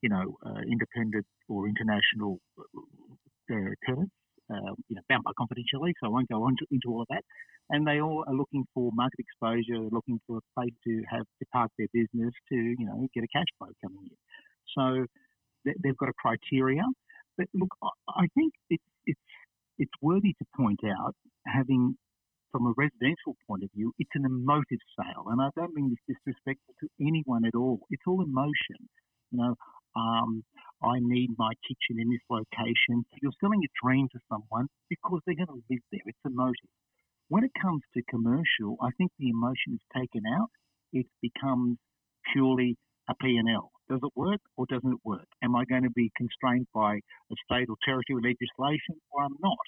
you 0.00 0.08
know, 0.08 0.36
uh, 0.44 0.62
independent 0.70 1.26
or 1.48 1.68
international 1.68 2.40
uh, 2.58 3.54
tenants, 3.86 4.12
uh, 4.52 4.74
you 4.88 4.96
know, 4.96 5.02
bound 5.08 5.24
by 5.24 5.32
confidentiality, 5.40 5.94
so 6.00 6.06
I 6.06 6.08
won't 6.08 6.28
go 6.28 6.44
on 6.44 6.56
to, 6.58 6.66
into 6.70 6.88
all 6.88 7.02
of 7.02 7.08
that. 7.10 7.24
And 7.70 7.86
they 7.86 8.00
all 8.00 8.24
are 8.26 8.34
looking 8.34 8.64
for 8.74 8.90
market 8.92 9.20
exposure, 9.20 9.80
looking 9.90 10.20
for 10.26 10.38
a 10.38 10.60
place 10.60 10.74
to 10.86 11.02
have 11.10 11.24
to 11.40 11.46
park 11.52 11.70
their 11.78 11.88
business 11.92 12.34
to, 12.50 12.56
you 12.56 12.86
know, 12.86 13.08
get 13.14 13.24
a 13.24 13.28
cash 13.28 13.46
flow 13.58 13.68
coming 13.82 14.10
in. 14.10 14.16
So 14.76 15.06
they've 15.64 15.96
got 15.96 16.08
a 16.08 16.12
criteria. 16.18 16.82
But 17.38 17.46
look, 17.54 17.70
I 18.08 18.26
think 18.34 18.52
it's 18.68 18.84
it's 19.06 19.20
it's 19.78 19.92
worthy 20.02 20.34
to 20.34 20.44
point 20.56 20.80
out, 20.84 21.14
having 21.46 21.96
from 22.50 22.66
a 22.66 22.74
residential 22.76 23.34
point 23.46 23.64
of 23.64 23.70
view, 23.74 23.92
it's 23.98 24.10
an 24.14 24.26
emotive 24.26 24.78
sale, 24.98 25.24
and 25.28 25.40
I 25.40 25.48
don't 25.56 25.74
mean 25.74 25.88
this 25.88 26.16
disrespectful 26.16 26.74
to 26.80 26.88
anyone 27.00 27.46
at 27.46 27.54
all. 27.54 27.80
It's 27.90 28.02
all 28.06 28.22
emotion. 28.22 28.88
You 29.30 29.38
know, 29.38 29.54
um, 29.96 30.44
I 30.82 30.98
need 31.00 31.30
my 31.38 31.52
kitchen 31.66 32.00
in 32.00 32.10
this 32.10 32.24
location. 32.30 33.04
You're 33.22 33.36
selling 33.40 33.62
a 33.64 33.72
dream 33.82 34.08
to 34.12 34.18
someone 34.28 34.66
because 34.90 35.20
they're 35.26 35.36
going 35.36 35.48
to 35.48 35.62
live 35.70 35.82
there. 35.90 36.00
It's 36.06 36.18
emotive. 36.26 36.70
When 37.28 37.44
it 37.44 37.52
comes 37.60 37.82
to 37.94 38.02
commercial, 38.10 38.76
I 38.82 38.90
think 38.98 39.10
the 39.18 39.30
emotion 39.30 39.74
is 39.74 39.84
taken 39.96 40.22
out. 40.26 40.50
It 40.92 41.06
becomes 41.22 41.78
purely 42.32 42.76
a 43.08 43.14
P&L. 43.14 43.70
Does 43.88 44.00
it 44.02 44.12
work 44.16 44.40
or 44.56 44.66
doesn't 44.66 44.92
it 44.92 45.00
work? 45.04 45.26
Am 45.42 45.56
I 45.56 45.64
going 45.64 45.84
to 45.84 45.90
be 45.90 46.10
constrained 46.16 46.66
by 46.74 46.96
a 46.96 47.34
state 47.44 47.68
or 47.68 47.76
territory 47.84 48.20
legislation 48.22 48.96
or 49.10 49.24
I'm 49.24 49.36
not? 49.40 49.58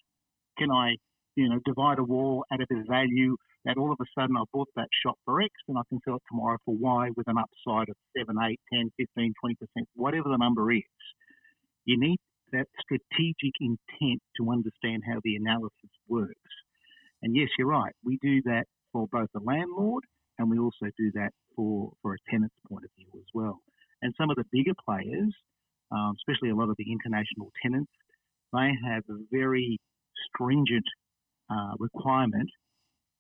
Can 0.59 0.71
I, 0.71 0.97
you 1.37 1.49
know, 1.49 1.61
divide 1.64 1.99
a 1.99 2.04
wall 2.04 2.44
at 2.52 2.61
a 2.61 2.66
value 2.88 3.37
that 3.64 3.78
all 3.78 3.92
of 3.92 3.99
a 4.00 4.04
sudden 4.18 4.37
I 4.37 4.44
bought 4.52 4.68
that 4.76 4.88
shop 5.02 5.18
for 5.25 5.40
X 5.40 5.50
and 5.68 5.78
I 5.78 5.83
can 5.88 6.00
sell 6.04 6.16
it 6.16 6.23
tomorrow 6.28 6.59
for 6.64 6.75
Y 6.75 7.11
with 7.16 7.28
an 7.28 7.37
upside 7.38 7.88
of 7.88 7.97
7, 8.16 8.37
8, 8.38 8.61
10, 8.73 8.90
15, 8.97 9.35
20%, 9.44 9.56
whatever 9.94 10.28
the 10.28 10.37
number 10.37 10.71
is. 10.73 10.83
You 11.85 11.99
need 11.99 12.18
that 12.52 12.66
strategic 12.80 13.54
intent 13.61 14.23
to 14.37 14.50
understand 14.50 15.02
how 15.06 15.21
the 15.25 15.37
analysis 15.37 15.90
works. 16.09 16.35
And 17.23 17.35
yes, 17.35 17.49
you're 17.59 17.68
right. 17.68 17.92
We 18.04 18.18
do 18.23 18.42
that 18.42 18.64
for 18.92 19.06
both 19.11 19.28
the 19.33 19.40
landlord 19.40 20.04
and 20.38 20.50
we 20.50 20.59
also 20.59 20.87
do 20.99 21.11
that 21.14 21.30
for, 21.56 21.92
for 22.02 22.14
a 22.14 22.30
tenant's 22.30 22.54
point 22.68 22.85
of 22.85 22.90
view 22.97 23.09
as 23.14 23.26
well. 23.33 23.61
And 24.02 24.14
some 24.18 24.30
of 24.30 24.37
the 24.37 24.44
bigger 24.52 24.75
players, 24.85 25.35
um, 25.90 26.14
especially 26.16 26.50
a 26.50 26.54
lot 26.54 26.68
of 26.68 26.76
the 26.76 26.90
international 26.90 27.50
tenants, 27.62 27.90
they 28.52 28.71
have 28.87 29.04
a 29.09 29.18
very 29.33 29.78
stringent 30.28 30.85
uh, 31.50 31.73
requirement 31.78 32.50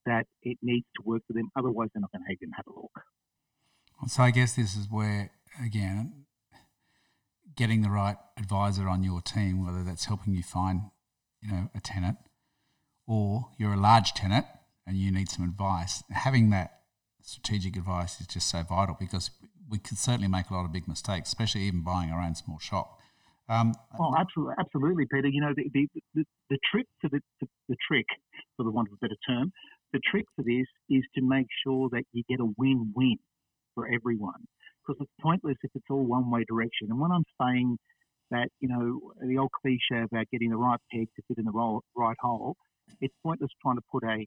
that 0.06 0.26
it 0.42 0.58
needs 0.62 0.86
to 0.96 1.02
work 1.04 1.22
for 1.26 1.32
them. 1.32 1.50
Otherwise, 1.56 1.88
they're 1.94 2.00
not 2.00 2.12
going 2.12 2.24
to 2.26 2.32
even 2.32 2.52
have 2.52 2.66
a 2.66 2.74
look. 2.74 3.00
So 4.08 4.22
I 4.22 4.30
guess 4.30 4.54
this 4.54 4.76
is 4.76 4.86
where, 4.90 5.30
again, 5.64 6.26
getting 7.56 7.82
the 7.82 7.90
right 7.90 8.16
advisor 8.36 8.88
on 8.88 9.02
your 9.02 9.20
team, 9.20 9.64
whether 9.64 9.84
that's 9.84 10.06
helping 10.06 10.34
you 10.34 10.42
find, 10.42 10.90
you 11.40 11.50
know, 11.50 11.70
a 11.74 11.80
tenant, 11.80 12.18
or 13.06 13.50
you're 13.58 13.74
a 13.74 13.80
large 13.80 14.12
tenant 14.14 14.46
and 14.86 14.96
you 14.96 15.10
need 15.10 15.30
some 15.30 15.44
advice, 15.44 16.02
having 16.10 16.50
that 16.50 16.80
strategic 17.22 17.76
advice 17.76 18.20
is 18.20 18.26
just 18.26 18.50
so 18.50 18.62
vital 18.62 18.96
because 18.98 19.30
we 19.70 19.78
could 19.78 19.98
certainly 19.98 20.28
make 20.28 20.50
a 20.50 20.54
lot 20.54 20.64
of 20.64 20.72
big 20.72 20.86
mistakes, 20.86 21.28
especially 21.28 21.62
even 21.62 21.82
buying 21.82 22.10
our 22.10 22.20
own 22.20 22.34
small 22.34 22.58
shop. 22.58 22.98
Um, 23.48 23.74
oh, 23.98 24.14
absolutely, 24.18 24.54
absolutely, 24.58 25.06
Peter. 25.06 25.28
You 25.28 25.40
know, 25.42 25.52
the 25.54 25.68
the, 25.72 25.88
the, 26.14 26.24
the 26.50 26.58
trick 26.70 26.86
for 27.00 27.10
the, 27.10 27.20
the, 27.40 27.46
the 27.68 27.76
trick, 27.86 28.06
for 28.56 28.64
the 28.64 28.70
want 28.70 28.88
of 28.88 28.94
a 28.94 28.96
better 28.96 29.16
term, 29.26 29.52
the 29.94 30.00
trick 30.10 30.26
for 30.36 30.42
this 30.42 30.66
is 30.90 31.02
to 31.14 31.22
make 31.22 31.46
sure 31.64 31.88
that 31.92 32.02
you 32.12 32.22
get 32.28 32.40
a 32.40 32.52
win-win 32.58 33.16
for 33.74 33.88
everyone. 33.88 34.42
Because 34.82 35.00
it's 35.00 35.22
pointless 35.22 35.56
if 35.62 35.70
it's 35.74 35.86
all 35.88 36.04
one 36.04 36.30
way 36.30 36.44
direction. 36.46 36.88
And 36.90 37.00
when 37.00 37.12
I'm 37.12 37.24
saying 37.40 37.78
that, 38.30 38.48
you 38.60 38.68
know, 38.68 39.12
the 39.26 39.38
old 39.38 39.52
cliche 39.62 40.02
about 40.02 40.26
getting 40.30 40.50
the 40.50 40.56
right 40.56 40.80
peg 40.92 41.06
to 41.16 41.22
fit 41.28 41.38
in 41.38 41.44
the 41.44 41.80
right 41.96 42.16
hole, 42.20 42.56
it's 43.00 43.14
pointless 43.24 43.50
trying 43.62 43.76
to 43.76 43.82
put 43.90 44.02
a, 44.04 44.26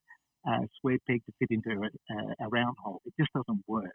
a 0.50 0.68
square 0.78 0.98
peg 1.08 1.22
to 1.26 1.34
fit 1.38 1.50
into 1.52 1.70
a, 1.70 2.46
a 2.46 2.48
round 2.50 2.76
hole. 2.84 3.02
It 3.06 3.14
just 3.20 3.30
doesn't 3.36 3.64
work. 3.68 3.94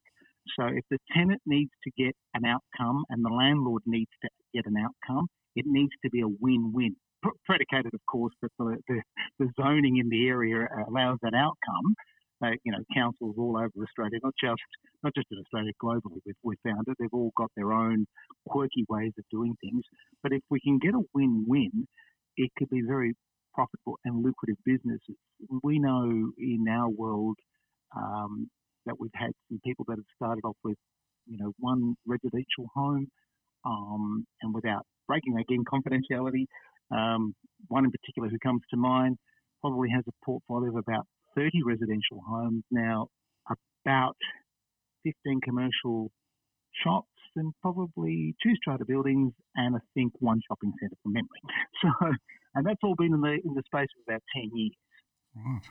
So 0.59 0.67
if 0.67 0.85
the 0.91 0.99
tenant 1.17 1.41
needs 1.47 1.71
to 1.85 1.91
get 1.97 2.15
an 2.35 2.45
outcome 2.45 3.05
and 3.09 3.25
the 3.25 3.31
landlord 3.31 3.83
needs 3.87 4.11
to 4.23 4.29
get 4.55 4.67
an 4.67 4.77
outcome, 4.77 5.27
it 5.57 5.65
needs 5.67 5.93
to 6.05 6.11
be 6.11 6.21
a 6.21 6.29
win-win. 6.29 6.97
Predicated, 7.47 7.95
of 7.95 8.01
course, 8.07 8.35
that 8.43 8.51
the, 8.59 8.77
the, 8.89 9.03
the 9.39 9.49
zoning 9.61 9.99
in 9.99 10.09
the 10.09 10.29
area 10.29 10.67
allows 10.89 11.19
that 11.23 11.35
outcome. 11.35 11.95
Uh, 12.45 12.51
you 12.65 12.73
know, 12.73 12.79
councils 12.93 13.37
all 13.39 13.57
over 13.57 13.71
Australia, 13.85 14.19
not 14.25 14.35
just 14.43 14.61
not 15.05 15.15
just 15.15 15.29
in 15.31 15.39
Australia, 15.39 15.71
globally, 15.81 16.19
we've, 16.27 16.35
we've 16.43 16.59
found 16.65 16.85
it. 16.89 16.97
They've 16.99 17.09
all 17.13 17.31
got 17.37 17.53
their 17.57 17.73
own 17.73 18.05
quirky 18.49 18.85
ways 18.89 19.13
of 19.17 19.25
doing 19.31 19.55
things. 19.61 19.85
But 20.25 20.33
if 20.33 20.43
we 20.51 20.59
can 20.59 20.79
get 20.79 20.95
a 20.95 21.03
win-win, 21.15 21.87
it 22.37 22.51
could 22.59 22.69
be 22.69 22.83
very 22.83 23.15
profitable 23.55 23.99
and 24.05 24.25
lucrative 24.25 24.57
businesses. 24.65 25.17
We 25.63 25.79
know 25.79 26.33
in 26.37 26.67
our 26.69 26.89
world 26.89 27.37
um, 27.97 28.51
that 28.87 28.99
we've 28.99 29.11
had 29.15 29.31
some 29.49 29.61
people 29.65 29.85
that 29.89 29.99
have 29.99 30.05
started 30.17 30.43
off 30.45 30.57
with, 30.65 30.77
you 31.29 31.39
know, 31.39 31.53
one 31.59 31.95
residential 32.07 32.67
home, 32.75 33.07
um, 33.65 34.27
and 34.43 34.53
without 34.53 34.85
breaking 35.07 35.39
again 35.39 35.65
confidentiality, 35.65 36.47
um, 36.95 37.35
one 37.69 37.85
in 37.85 37.91
particular 37.91 38.29
who 38.29 38.39
comes 38.39 38.63
to 38.71 38.77
mind 38.77 39.19
probably 39.61 39.89
has 39.95 40.05
a 40.09 40.25
portfolio 40.25 40.71
of 40.71 40.77
about 40.77 41.07
30 41.37 41.63
residential 41.65 42.21
homes 42.29 42.65
now, 42.71 43.09
about 43.85 44.17
15 45.05 45.41
commercial 45.43 46.11
shops, 46.85 47.09
and 47.37 47.53
probably 47.63 48.35
two 48.43 48.55
strata 48.57 48.85
buildings, 48.85 49.33
and 49.57 49.77
I 49.77 49.79
think 49.95 50.13
one 50.19 50.41
shopping 50.47 50.73
centre 50.81 50.97
from 51.03 51.15
memory. 51.15 51.29
So, 51.83 52.13
and 52.55 52.67
that's 52.67 52.79
all 52.85 52.95
been 52.95 53.15
in 53.15 53.21
the 53.23 53.39
in 53.45 53.55
the 53.55 53.63
space 53.67 53.89
of 53.97 54.05
about 54.07 54.23
10 54.37 54.51
years. 54.55 54.77
Right. 55.35 55.63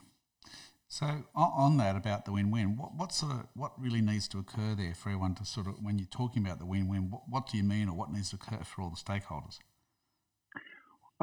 So 0.88 1.24
on 1.36 1.78
that 1.78 1.96
about 1.96 2.25
the 2.25 2.34
win-win, 2.34 2.75
what, 2.75 2.94
what 2.96 3.13
sort 3.13 3.32
of 3.32 3.48
what 3.54 3.72
really 3.80 4.01
needs 4.01 4.28
to 4.30 4.40
occur 4.40 4.75
there 4.75 4.94
for 4.94 5.08
everyone 5.08 5.36
to 5.36 5.46
sort 5.46 5.68
of 5.68 5.75
when 5.82 5.98
you're 5.98 6.08
talking 6.08 6.46
about 6.46 6.60
the 6.60 6.66
win-win, 6.66 7.10
what, 7.10 7.22
what 7.30 7.48
do 7.48 7.56
you 7.56 7.63
mean 7.63 7.88
or 7.88 7.96
what 7.96 8.12
needs 8.12 8.32
to 8.32 8.36
occur 8.36 8.62
for 8.66 8.82
all 8.82 8.90
the 8.90 8.98
stakeholders? 8.98 9.60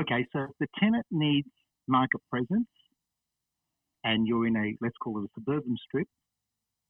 Okay, 0.00 0.26
so 0.32 0.42
if 0.44 0.50
the 0.60 0.68
tenant 0.80 1.06
needs 1.10 1.48
market 1.88 2.20
presence, 2.30 2.68
and 4.04 4.26
you're 4.26 4.46
in 4.46 4.56
a 4.56 4.74
let's 4.80 4.96
call 5.02 5.18
it 5.20 5.24
a 5.24 5.28
suburban 5.34 5.76
strip. 5.86 6.08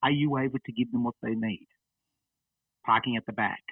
Are 0.02 0.12
you 0.12 0.38
able 0.38 0.58
to 0.64 0.72
give 0.72 0.92
them 0.92 1.04
what 1.04 1.14
they 1.22 1.34
need? 1.34 1.66
Parking 2.86 3.16
at 3.16 3.26
the 3.26 3.34
back, 3.34 3.62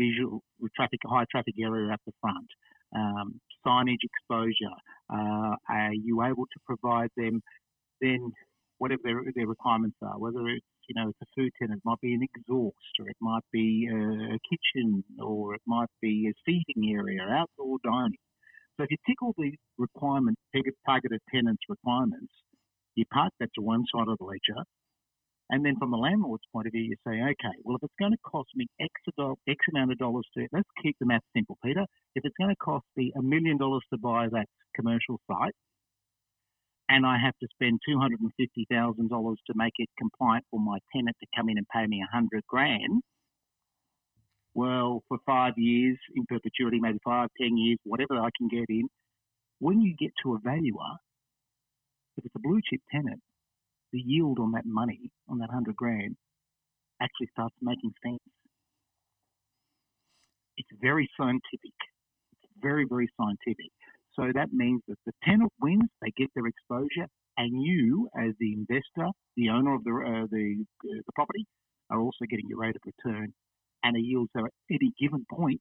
visual 0.00 0.42
traffic, 0.76 1.00
high 1.06 1.26
traffic 1.30 1.54
area 1.62 1.92
at 1.92 2.00
the 2.06 2.12
front, 2.20 2.48
um, 2.96 3.40
signage 3.66 4.04
exposure. 4.04 4.76
Uh, 5.12 5.56
are 5.68 5.94
you 5.94 6.22
able 6.24 6.46
to 6.46 6.60
provide 6.66 7.10
them 7.16 7.42
then 8.02 8.32
whatever 8.78 9.02
their, 9.04 9.22
their 9.36 9.48
requirements 9.48 9.98
are, 10.02 10.18
whether 10.18 10.48
it's 10.48 10.66
you 10.88 10.96
know 10.96 11.10
it's 11.10 11.20
a 11.22 11.26
food 11.36 11.52
tenant, 11.60 11.78
it 11.84 11.88
might 11.88 12.00
be 12.02 12.14
an 12.14 12.22
exhaust, 12.22 12.94
or 13.00 13.08
it 13.10 13.18
might 13.20 13.44
be 13.52 13.88
a 13.90 14.38
kitchen, 14.50 15.04
or 15.20 15.54
it 15.56 15.62
might 15.66 15.90
be 16.02 16.30
a 16.30 16.34
seating 16.46 16.94
area, 16.96 17.22
outdoor 17.22 17.78
dining. 17.84 18.19
So 18.80 18.84
if 18.84 18.92
you 18.92 18.96
tick 19.06 19.20
all 19.20 19.34
these 19.36 19.60
requirements, 19.76 20.40
targeted 20.86 21.20
tenants' 21.30 21.60
requirements, 21.68 22.32
you 22.94 23.04
park 23.12 23.30
that 23.38 23.50
to 23.56 23.60
one 23.60 23.84
side 23.92 24.08
of 24.08 24.16
the 24.16 24.24
ledger, 24.24 24.64
and 25.50 25.62
then 25.62 25.76
from 25.78 25.90
the 25.90 25.98
landlord's 25.98 26.44
point 26.50 26.66
of 26.66 26.72
view, 26.72 26.84
you 26.84 26.96
say, 27.06 27.20
okay, 27.20 27.56
well, 27.62 27.76
if 27.76 27.82
it's 27.82 28.00
going 28.00 28.12
to 28.12 28.18
cost 28.24 28.48
me 28.54 28.64
X, 28.80 28.88
X 29.46 29.58
amount 29.74 29.92
of 29.92 29.98
dollars 29.98 30.24
to, 30.32 30.46
let's 30.52 30.68
keep 30.82 30.96
the 30.98 31.04
math 31.04 31.20
simple, 31.36 31.58
Peter. 31.62 31.84
If 32.14 32.24
it's 32.24 32.34
going 32.40 32.48
to 32.48 32.56
cost 32.56 32.86
me 32.96 33.12
a 33.18 33.20
million 33.20 33.58
dollars 33.58 33.82
to 33.92 33.98
buy 33.98 34.28
that 34.32 34.46
commercial 34.74 35.20
site, 35.30 35.52
and 36.88 37.04
I 37.04 37.18
have 37.18 37.34
to 37.42 37.48
spend 37.52 37.80
$250,000 37.86 39.36
to 39.44 39.52
make 39.56 39.74
it 39.76 39.90
compliant 39.98 40.46
for 40.50 40.58
my 40.58 40.78
tenant 40.96 41.16
to 41.20 41.26
come 41.36 41.50
in 41.50 41.58
and 41.58 41.66
pay 41.68 41.86
me 41.86 41.98
a 41.98 42.08
100 42.16 42.44
grand, 42.48 43.02
well, 44.54 45.02
for 45.08 45.18
five 45.26 45.54
years 45.56 45.98
in 46.16 46.26
perpetuity, 46.26 46.78
maybe 46.80 46.98
five, 47.04 47.28
ten 47.40 47.56
years, 47.56 47.78
whatever 47.84 48.14
I 48.14 48.30
can 48.36 48.48
get 48.48 48.66
in, 48.68 48.88
when 49.58 49.80
you 49.80 49.94
get 49.98 50.10
to 50.22 50.34
a 50.34 50.38
valuer, 50.42 50.96
if 52.16 52.24
it's 52.24 52.34
a 52.34 52.40
blue 52.40 52.60
chip 52.68 52.80
tenant, 52.90 53.20
the 53.92 54.00
yield 54.00 54.38
on 54.38 54.52
that 54.52 54.66
money, 54.66 55.10
on 55.28 55.38
that 55.38 55.48
100 55.48 55.76
grand, 55.76 56.16
actually 57.00 57.28
starts 57.32 57.54
making 57.62 57.92
sense. 58.04 58.20
It's 60.56 60.68
very 60.80 61.08
scientific. 61.16 61.76
It's 62.32 62.52
very, 62.60 62.84
very 62.88 63.08
scientific. 63.16 63.70
So 64.14 64.30
that 64.34 64.52
means 64.52 64.82
that 64.88 64.98
the 65.06 65.12
tenant 65.24 65.52
wins, 65.60 65.88
they 66.02 66.12
get 66.16 66.28
their 66.34 66.46
exposure, 66.46 67.08
and 67.36 67.62
you, 67.62 68.08
as 68.18 68.32
the 68.38 68.52
investor, 68.52 69.10
the 69.36 69.48
owner 69.48 69.74
of 69.74 69.84
the 69.84 69.90
uh, 69.90 70.26
the, 70.30 70.64
uh, 70.84 71.00
the 71.06 71.12
property, 71.14 71.46
are 71.90 72.00
also 72.00 72.26
getting 72.28 72.46
your 72.48 72.58
rate 72.58 72.76
of 72.76 72.82
return 72.84 73.32
and 73.82 73.96
a 73.96 74.00
yield. 74.00 74.28
So 74.36 74.44
at 74.46 74.52
any 74.70 74.92
given 75.00 75.26
point 75.30 75.60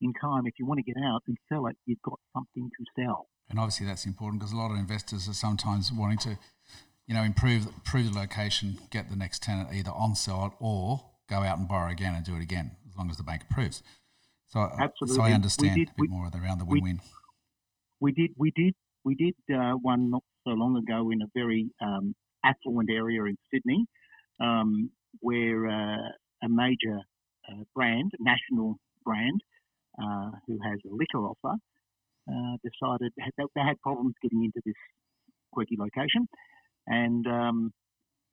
in 0.00 0.12
time, 0.20 0.46
if 0.46 0.54
you 0.58 0.66
want 0.66 0.78
to 0.78 0.84
get 0.84 1.00
out 1.02 1.22
and 1.26 1.36
sell 1.48 1.66
it, 1.66 1.76
you've 1.86 2.02
got 2.02 2.18
something 2.34 2.68
to 2.68 3.02
sell. 3.02 3.28
And 3.50 3.58
obviously 3.58 3.86
that's 3.86 4.06
important 4.06 4.40
because 4.40 4.52
a 4.52 4.56
lot 4.56 4.70
of 4.70 4.78
investors 4.78 5.28
are 5.28 5.34
sometimes 5.34 5.92
wanting 5.92 6.18
to, 6.18 6.38
you 7.06 7.14
know, 7.14 7.22
improve 7.22 7.66
improve 7.66 8.12
the 8.12 8.18
location, 8.18 8.78
get 8.90 9.10
the 9.10 9.16
next 9.16 9.42
tenant 9.42 9.68
either 9.72 9.90
on 9.90 10.14
site 10.14 10.52
or 10.60 11.04
go 11.28 11.36
out 11.36 11.58
and 11.58 11.68
borrow 11.68 11.90
again 11.90 12.14
and 12.14 12.24
do 12.24 12.36
it 12.36 12.42
again 12.42 12.72
as 12.88 12.96
long 12.96 13.10
as 13.10 13.16
the 13.16 13.22
bank 13.22 13.42
approves. 13.50 13.82
So, 14.46 14.60
Absolutely. 14.60 15.16
so 15.16 15.22
I 15.22 15.32
understand 15.32 15.76
did, 15.76 15.88
a 15.88 15.92
bit 15.92 15.96
we, 15.98 16.08
more 16.08 16.30
around 16.34 16.58
the 16.58 16.64
win-win. 16.64 17.00
We, 18.00 18.12
we 18.12 18.12
did 18.12 18.30
we 18.36 18.50
did 18.50 18.74
we 19.04 19.14
did 19.14 19.34
uh, 19.54 19.72
one 19.72 20.10
not 20.10 20.22
so 20.46 20.50
long 20.50 20.76
ago 20.76 21.10
in 21.10 21.22
a 21.22 21.26
very 21.34 21.70
um, 21.80 22.14
affluent 22.44 22.90
area 22.90 23.24
in 23.24 23.36
Sydney, 23.52 23.86
um, 24.40 24.90
where 25.20 25.66
uh, 25.66 26.08
a 26.42 26.48
major 26.48 26.98
uh, 26.98 27.02
brand, 27.74 28.12
national 28.20 28.76
brand, 29.04 29.40
uh, 29.98 30.30
who 30.46 30.58
has 30.62 30.78
a 30.86 30.94
liquor 30.94 31.26
offer, 31.26 31.56
uh, 32.28 32.56
decided 32.62 33.12
that 33.16 33.48
they 33.54 33.60
had 33.60 33.80
problems 33.80 34.14
getting 34.22 34.44
into 34.44 34.60
this 34.64 34.74
quirky 35.52 35.76
location, 35.78 36.26
and 36.86 37.26
um, 37.26 37.72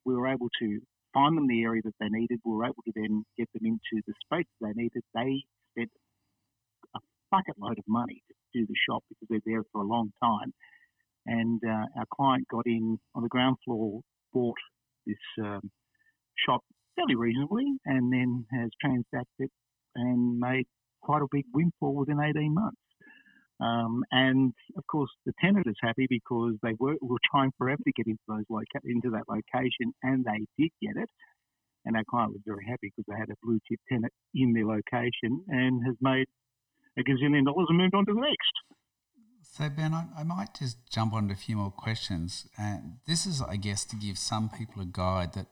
we 0.04 0.14
were 0.14 0.28
able 0.28 0.48
to 0.60 0.80
find 1.14 1.36
them 1.36 1.46
the 1.46 1.62
area 1.62 1.82
that 1.84 1.94
they 2.00 2.08
needed. 2.08 2.40
We 2.44 2.52
were 2.52 2.64
able 2.64 2.82
to 2.84 2.92
then 2.94 3.24
get 3.38 3.48
them 3.52 3.66
into 3.66 4.02
the 4.06 4.14
space 4.24 4.46
they 4.60 4.72
needed. 4.74 5.02
They 5.14 5.44
spent 5.76 5.90
a 6.96 7.00
bucket 7.30 7.56
load 7.58 7.78
of 7.78 7.84
money 7.86 8.22
to 8.28 8.60
do 8.60 8.66
the 8.66 8.74
shop 8.88 9.04
because 9.08 9.28
they're 9.28 9.52
there 9.54 9.62
for 9.72 9.82
a 9.82 9.86
long 9.86 10.12
time. 10.22 10.52
And 11.26 11.60
uh, 11.64 11.86
our 11.98 12.06
client 12.12 12.46
got 12.50 12.66
in 12.66 12.98
on 13.14 13.22
the 13.22 13.28
ground 13.28 13.56
floor, 13.64 14.00
bought 14.32 14.58
this 15.06 15.16
um, 15.40 15.70
shop 16.46 16.62
fairly 16.96 17.16
reasonably, 17.16 17.64
and 17.86 18.12
then 18.12 18.44
has 18.52 18.70
transacted 18.80 19.50
and 19.94 20.38
made 20.38 20.66
quite 21.02 21.22
a 21.22 21.26
big 21.30 21.44
windfall 21.52 21.94
within 21.94 22.20
18 22.20 22.54
months. 22.54 22.76
Um, 23.60 24.02
and 24.10 24.52
of 24.76 24.84
course, 24.90 25.10
the 25.24 25.32
tenant 25.40 25.66
is 25.68 25.76
happy 25.80 26.06
because 26.08 26.54
they 26.62 26.74
were, 26.78 26.96
were 27.00 27.22
trying 27.30 27.52
forever 27.56 27.80
to 27.84 27.92
get 27.92 28.06
into 28.06 28.22
those 28.26 28.44
loca- 28.50 28.84
into 28.84 29.10
that 29.10 29.28
location, 29.28 29.94
and 30.02 30.24
they 30.24 30.46
did 30.58 30.70
get 30.80 31.00
it. 31.00 31.08
And 31.84 31.96
our 31.96 32.04
client 32.08 32.32
was 32.32 32.42
very 32.44 32.64
happy 32.66 32.92
because 32.94 33.04
they 33.08 33.18
had 33.18 33.30
a 33.30 33.38
blue 33.42 33.58
chip 33.68 33.78
tenant 33.88 34.12
in 34.34 34.52
their 34.52 34.66
location 34.66 35.44
and 35.48 35.84
has 35.86 35.96
made 36.00 36.26
a 36.98 37.02
gazillion 37.02 37.44
dollars 37.44 37.66
and 37.68 37.78
moved 37.78 37.94
on 37.94 38.06
to 38.06 38.14
the 38.14 38.20
next. 38.20 38.54
So, 39.42 39.68
Ben, 39.68 39.92
I, 39.92 40.06
I 40.18 40.22
might 40.22 40.54
just 40.58 40.78
jump 40.90 41.12
on 41.12 41.28
to 41.28 41.34
a 41.34 41.36
few 41.36 41.56
more 41.56 41.70
questions. 41.70 42.48
And 42.56 42.98
this 43.06 43.26
is, 43.26 43.42
I 43.42 43.56
guess, 43.56 43.84
to 43.86 43.96
give 43.96 44.16
some 44.16 44.48
people 44.48 44.82
a 44.82 44.86
guide 44.86 45.34
that 45.34 45.46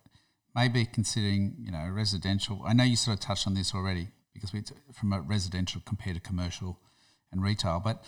may 0.54 0.68
be 0.68 0.84
considering, 0.84 1.56
you 1.60 1.70
know, 1.70 1.88
residential. 1.90 2.62
I 2.66 2.72
know 2.72 2.84
you 2.84 2.96
sort 2.96 3.16
of 3.16 3.20
touched 3.20 3.46
on 3.46 3.54
this 3.54 3.74
already 3.74 4.08
because 4.34 4.52
we 4.52 4.62
from 4.92 5.12
a 5.12 5.20
residential 5.20 5.80
compared 5.84 6.16
to 6.16 6.20
commercial 6.20 6.78
and 7.32 7.42
retail, 7.42 7.80
but 7.82 8.04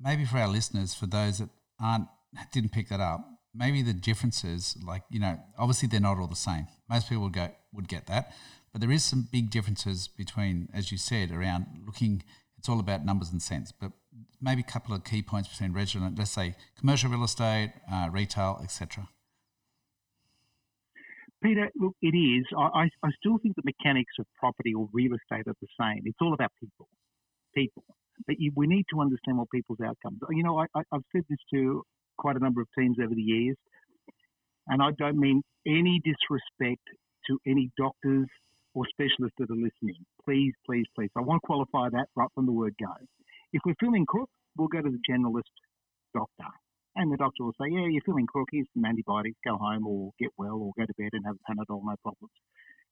maybe 0.00 0.24
for 0.24 0.38
our 0.38 0.48
listeners, 0.48 0.94
for 0.94 1.06
those 1.06 1.38
that 1.38 1.48
aren't 1.80 2.06
didn't 2.52 2.72
pick 2.72 2.88
that 2.88 3.00
up, 3.00 3.24
maybe 3.54 3.82
the 3.82 3.92
differences, 3.92 4.76
like 4.84 5.02
you 5.10 5.20
know, 5.20 5.38
obviously 5.58 5.88
they're 5.88 6.00
not 6.00 6.18
all 6.18 6.26
the 6.26 6.36
same. 6.36 6.66
Most 6.88 7.08
people 7.08 7.24
would 7.24 7.32
go 7.32 7.50
would 7.72 7.88
get 7.88 8.06
that, 8.06 8.32
but 8.72 8.80
there 8.80 8.90
is 8.90 9.04
some 9.04 9.28
big 9.30 9.50
differences 9.50 10.08
between, 10.08 10.68
as 10.74 10.90
you 10.90 10.98
said, 10.98 11.30
around 11.30 11.66
looking. 11.84 12.22
It's 12.58 12.68
all 12.68 12.80
about 12.80 13.04
numbers 13.04 13.30
and 13.30 13.42
cents, 13.42 13.72
but 13.78 13.92
maybe 14.40 14.62
a 14.62 14.70
couple 14.70 14.94
of 14.94 15.04
key 15.04 15.20
points 15.20 15.48
between 15.48 15.74
resident, 15.74 16.18
let's 16.18 16.30
say 16.30 16.54
commercial 16.78 17.10
real 17.10 17.24
estate, 17.24 17.72
uh, 17.92 18.08
retail, 18.10 18.58
etc. 18.62 19.08
Peter, 21.44 21.68
look, 21.76 21.94
it 22.00 22.16
is. 22.16 22.46
I, 22.56 22.88
I 23.02 23.10
still 23.20 23.36
think 23.36 23.54
the 23.56 23.62
mechanics 23.66 24.14
of 24.18 24.24
property 24.40 24.72
or 24.72 24.88
real 24.94 25.12
estate 25.12 25.46
are 25.46 25.54
the 25.60 25.68
same. 25.78 26.02
It's 26.06 26.16
all 26.22 26.32
about 26.32 26.50
people, 26.58 26.88
people. 27.54 27.84
But 28.26 28.36
you, 28.38 28.50
we 28.56 28.66
need 28.66 28.86
to 28.94 29.02
understand 29.02 29.36
what 29.36 29.50
people's 29.50 29.80
outcomes. 29.84 30.20
Are. 30.26 30.32
You 30.32 30.42
know, 30.42 30.58
I, 30.58 30.82
have 30.90 31.02
said 31.12 31.24
this 31.28 31.38
to 31.52 31.82
quite 32.16 32.36
a 32.36 32.38
number 32.38 32.62
of 32.62 32.68
teams 32.78 32.96
over 32.98 33.14
the 33.14 33.20
years, 33.22 33.56
and 34.68 34.82
I 34.82 34.92
don't 34.98 35.18
mean 35.18 35.42
any 35.66 36.00
disrespect 36.02 36.82
to 37.26 37.38
any 37.46 37.70
doctors 37.76 38.26
or 38.72 38.84
specialists 38.88 39.36
that 39.38 39.50
are 39.50 39.54
listening. 39.54 40.00
Please, 40.24 40.54
please, 40.64 40.86
please. 40.96 41.10
I 41.14 41.20
want 41.20 41.42
to 41.42 41.46
qualify 41.46 41.90
that 41.90 42.06
right 42.16 42.28
from 42.34 42.46
the 42.46 42.52
word 42.52 42.74
go. 42.80 42.92
If 43.52 43.60
we're 43.66 43.76
feeling 43.78 44.06
crook, 44.06 44.30
we'll 44.56 44.68
go 44.68 44.80
to 44.80 44.90
the 44.90 45.00
generalist 45.10 45.52
doctor. 46.14 46.50
And 46.96 47.12
the 47.12 47.16
doctor 47.16 47.44
will 47.44 47.56
say, 47.60 47.70
yeah, 47.70 47.86
you're 47.90 48.06
feeling 48.06 48.26
crook, 48.26 48.48
here's 48.52 48.68
some 48.72 48.84
antibiotics, 48.84 49.38
go 49.44 49.56
home 49.56 49.86
or 49.86 50.12
get 50.18 50.30
well 50.38 50.54
or 50.54 50.72
go 50.78 50.86
to 50.86 50.94
bed 50.96 51.10
and 51.12 51.24
have 51.26 51.34
a 51.34 51.52
Panadol, 51.52 51.82
no 51.82 51.96
problems. 52.02 52.32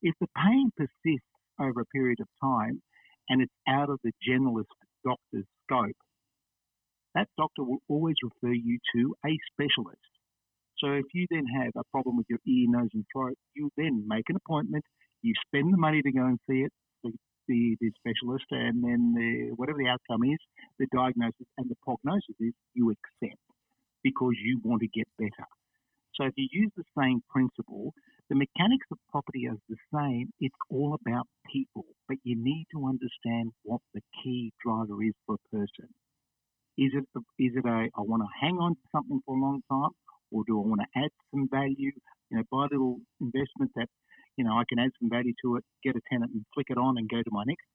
If 0.03 0.15
the 0.21 0.27
pain 0.37 0.71
persists 0.77 1.31
over 1.61 1.83
a 1.83 1.87
period 1.95 2.19
of 2.21 2.27
time 2.43 2.83
and 3.29 3.41
it's 3.41 3.53
out 3.69 3.91
of 3.91 4.01
the 4.03 4.11
generalist 4.27 4.75
doctor's 5.05 5.47
scope, 5.65 5.97
that 7.15 7.29
doctor 7.37 7.63
will 7.63 7.83
always 7.89 8.17
refer 8.23 8.53
you 8.53 8.79
to 8.97 9.15
a 9.25 9.39
specialist. 9.53 10.01
So 10.79 10.93
if 10.93 11.07
you 11.15 11.27
then 11.31 11.45
have 11.63 11.71
a 11.77 11.85
problem 11.93 12.17
with 12.17 12.27
your 12.29 12.41
ear, 12.45 12.67
nose, 12.69 12.91
and 12.95 13.05
throat, 13.13 13.39
you 13.55 13.71
then 13.77 14.05
make 14.09 14.25
an 14.29 14.37
appointment. 14.37 14.85
You 15.23 15.35
spend 15.47 15.73
the 15.73 15.79
money 15.79 16.03
to 16.03 16.11
go 16.11 16.25
and 16.25 16.41
see 16.51 16.67
it, 16.67 16.73
the, 17.05 17.13
the, 17.47 17.77
the 17.81 17.93
specialist, 18.01 18.47
and 18.51 18.83
then 18.83 19.15
the, 19.15 19.55
whatever 19.55 19.79
the 19.79 19.87
outcome 19.87 20.25
is, 20.25 20.39
the 20.81 20.89
diagnosis 20.93 21.47
and 21.59 21.71
the 21.71 21.77
prognosis 21.85 22.35
is, 22.41 22.55
you 22.75 22.91
accept 22.91 23.39
because 24.03 24.35
you 24.43 24.61
want 24.65 24.83
to 24.83 24.89
get 24.89 25.09
better. 25.19 25.47
So 26.15 26.25
if 26.25 26.35
you 26.37 26.49
use 26.53 26.73
the 26.77 26.85
same 26.99 27.23
principle, 27.31 27.95
the 28.29 28.37
mechanics 28.37 28.87
of 28.91 28.99
property 29.11 29.49
are 29.49 29.57
the 29.69 29.77
same. 29.95 30.33
It's 30.41 30.57
all 30.71 30.95
about 30.95 31.27
people, 31.53 31.87
but 32.09 32.19
you 32.25 32.37
need 32.37 32.67
to 32.73 32.87
understand 32.87 33.53
what 33.63 33.81
the 33.95 34.01
key 34.23 34.53
driver 34.65 35.03
is 35.03 35.15
for 35.27 35.37
a 35.37 35.57
person. 35.57 35.89
Is 36.79 36.93
it 36.95 37.05
is 37.39 37.53
it 37.57 37.65
a 37.67 37.89
I 37.97 38.01
want 38.01 38.23
to 38.23 38.29
hang 38.41 38.57
on 38.59 38.75
to 38.75 38.81
something 38.93 39.21
for 39.27 39.37
a 39.37 39.41
long 39.41 39.63
time, 39.71 39.93
or 40.31 40.43
do 40.47 40.59
I 40.61 40.67
want 40.67 40.81
to 40.81 41.01
add 41.01 41.11
some 41.31 41.49
value? 41.51 41.93
You 42.31 42.39
know, 42.39 42.45
buy 42.51 42.65
a 42.67 42.73
little 42.73 43.01
investment 43.21 43.73
that 43.77 43.89
you 44.37 44.45
know 44.45 44.53
I 44.57 44.65
can 44.69 44.79
add 44.79 44.93
some 45.01 45.11
value 45.11 45.35
to 45.45 45.57
it, 45.57 45.65
get 45.85 45.97
a 45.97 46.01
tenant 46.11 46.33
and 46.33 46.45
flick 46.55 46.69
it 46.71 46.79
on 46.79 46.97
and 46.99 47.09
go 47.09 47.23
to 47.23 47.31
my 47.31 47.45
next 47.47 47.67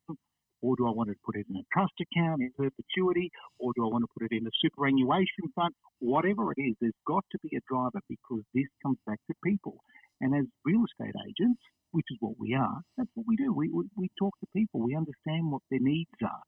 or 0.62 0.76
do 0.76 0.88
I 0.88 0.92
want 0.92 1.10
to 1.10 1.16
put 1.26 1.36
it 1.36 1.46
in 1.50 1.56
a 1.58 1.66
trust 1.72 1.94
account 2.02 2.42
in 2.42 2.52
perpetuity? 2.58 3.32
Or 3.60 3.72
do 3.76 3.86
I 3.86 3.92
want 3.92 4.04
to 4.04 4.12
put 4.18 4.32
it 4.32 4.36
in 4.36 4.48
a 4.48 4.56
superannuation 4.62 5.54
fund? 5.56 5.74
Whatever 6.00 6.52
it 6.52 6.62
is, 6.62 6.76
there's 6.82 6.98
got 7.06 7.24
to 7.32 7.40
be 7.40 7.56
a 7.56 7.62
driver 7.70 8.02
because 8.10 8.42
this 8.54 8.68
comes 8.82 8.98
back 9.06 9.20
to 9.28 9.36
people. 9.44 9.78
And 10.22 10.34
as 10.36 10.46
real 10.66 10.84
estate 10.86 11.16
agents, 11.28 11.62
which 11.92 12.06
is 12.10 12.18
what 12.20 12.34
we 12.40 12.54
are, 12.54 12.82
that's 12.98 13.10
what 13.14 13.26
we 13.28 13.36
do. 13.36 13.54
We, 13.54 13.70
we, 13.70 13.86
we 13.96 14.10
talk 14.20 14.34
to 14.40 14.48
people, 14.56 14.82
we 14.82 14.96
understand 14.96 15.52
what 15.52 15.62
their 15.70 15.80
needs 15.80 16.10
are. 16.24 16.44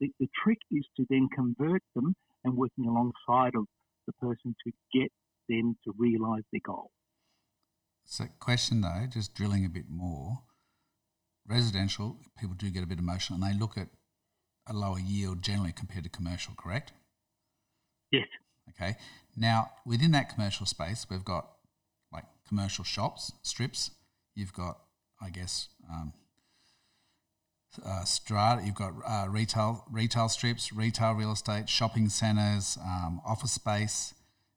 The, 0.00 0.10
the 0.18 0.28
trick 0.42 0.58
is 0.70 0.84
to 0.96 1.06
then 1.08 1.28
convert 1.34 1.82
them 1.94 2.14
and 2.44 2.56
working 2.56 2.86
alongside 2.86 3.54
of 3.54 3.66
the 4.06 4.12
person 4.14 4.54
to 4.66 4.72
get 4.92 5.12
them 5.48 5.76
to 5.84 5.92
realise 5.96 6.42
their 6.52 6.60
goal. 6.64 6.90
So, 8.04 8.24
question 8.38 8.82
though, 8.82 9.06
just 9.08 9.34
drilling 9.34 9.64
a 9.64 9.70
bit 9.70 9.88
more 9.88 10.42
residential, 11.46 12.16
people 12.38 12.54
do 12.54 12.70
get 12.70 12.82
a 12.82 12.86
bit 12.86 12.98
emotional 12.98 13.42
and 13.42 13.54
they 13.54 13.58
look 13.58 13.76
at 13.76 13.88
a 14.66 14.72
lower 14.72 14.98
yield 14.98 15.42
generally 15.42 15.72
compared 15.72 16.04
to 16.04 16.10
commercial, 16.10 16.54
correct? 16.56 16.92
Yes. 18.10 18.26
Okay. 18.70 18.96
Now, 19.36 19.70
within 19.84 20.12
that 20.12 20.32
commercial 20.32 20.66
space, 20.66 21.06
we've 21.10 21.24
got 21.24 21.48
like 22.12 22.24
commercial 22.48 22.84
shops, 22.84 23.32
strips. 23.42 23.90
You've 24.34 24.52
got, 24.52 24.78
I 25.20 25.30
guess, 25.30 25.68
um, 25.90 26.12
uh, 27.84 28.04
strata. 28.04 28.62
You've 28.64 28.74
got 28.74 28.94
uh, 29.06 29.26
retail, 29.28 29.84
retail 29.90 30.28
strips, 30.28 30.72
retail 30.72 31.12
real 31.12 31.32
estate, 31.32 31.68
shopping 31.68 32.08
centres, 32.08 32.78
um, 32.82 33.20
office 33.26 33.52
space 33.52 34.14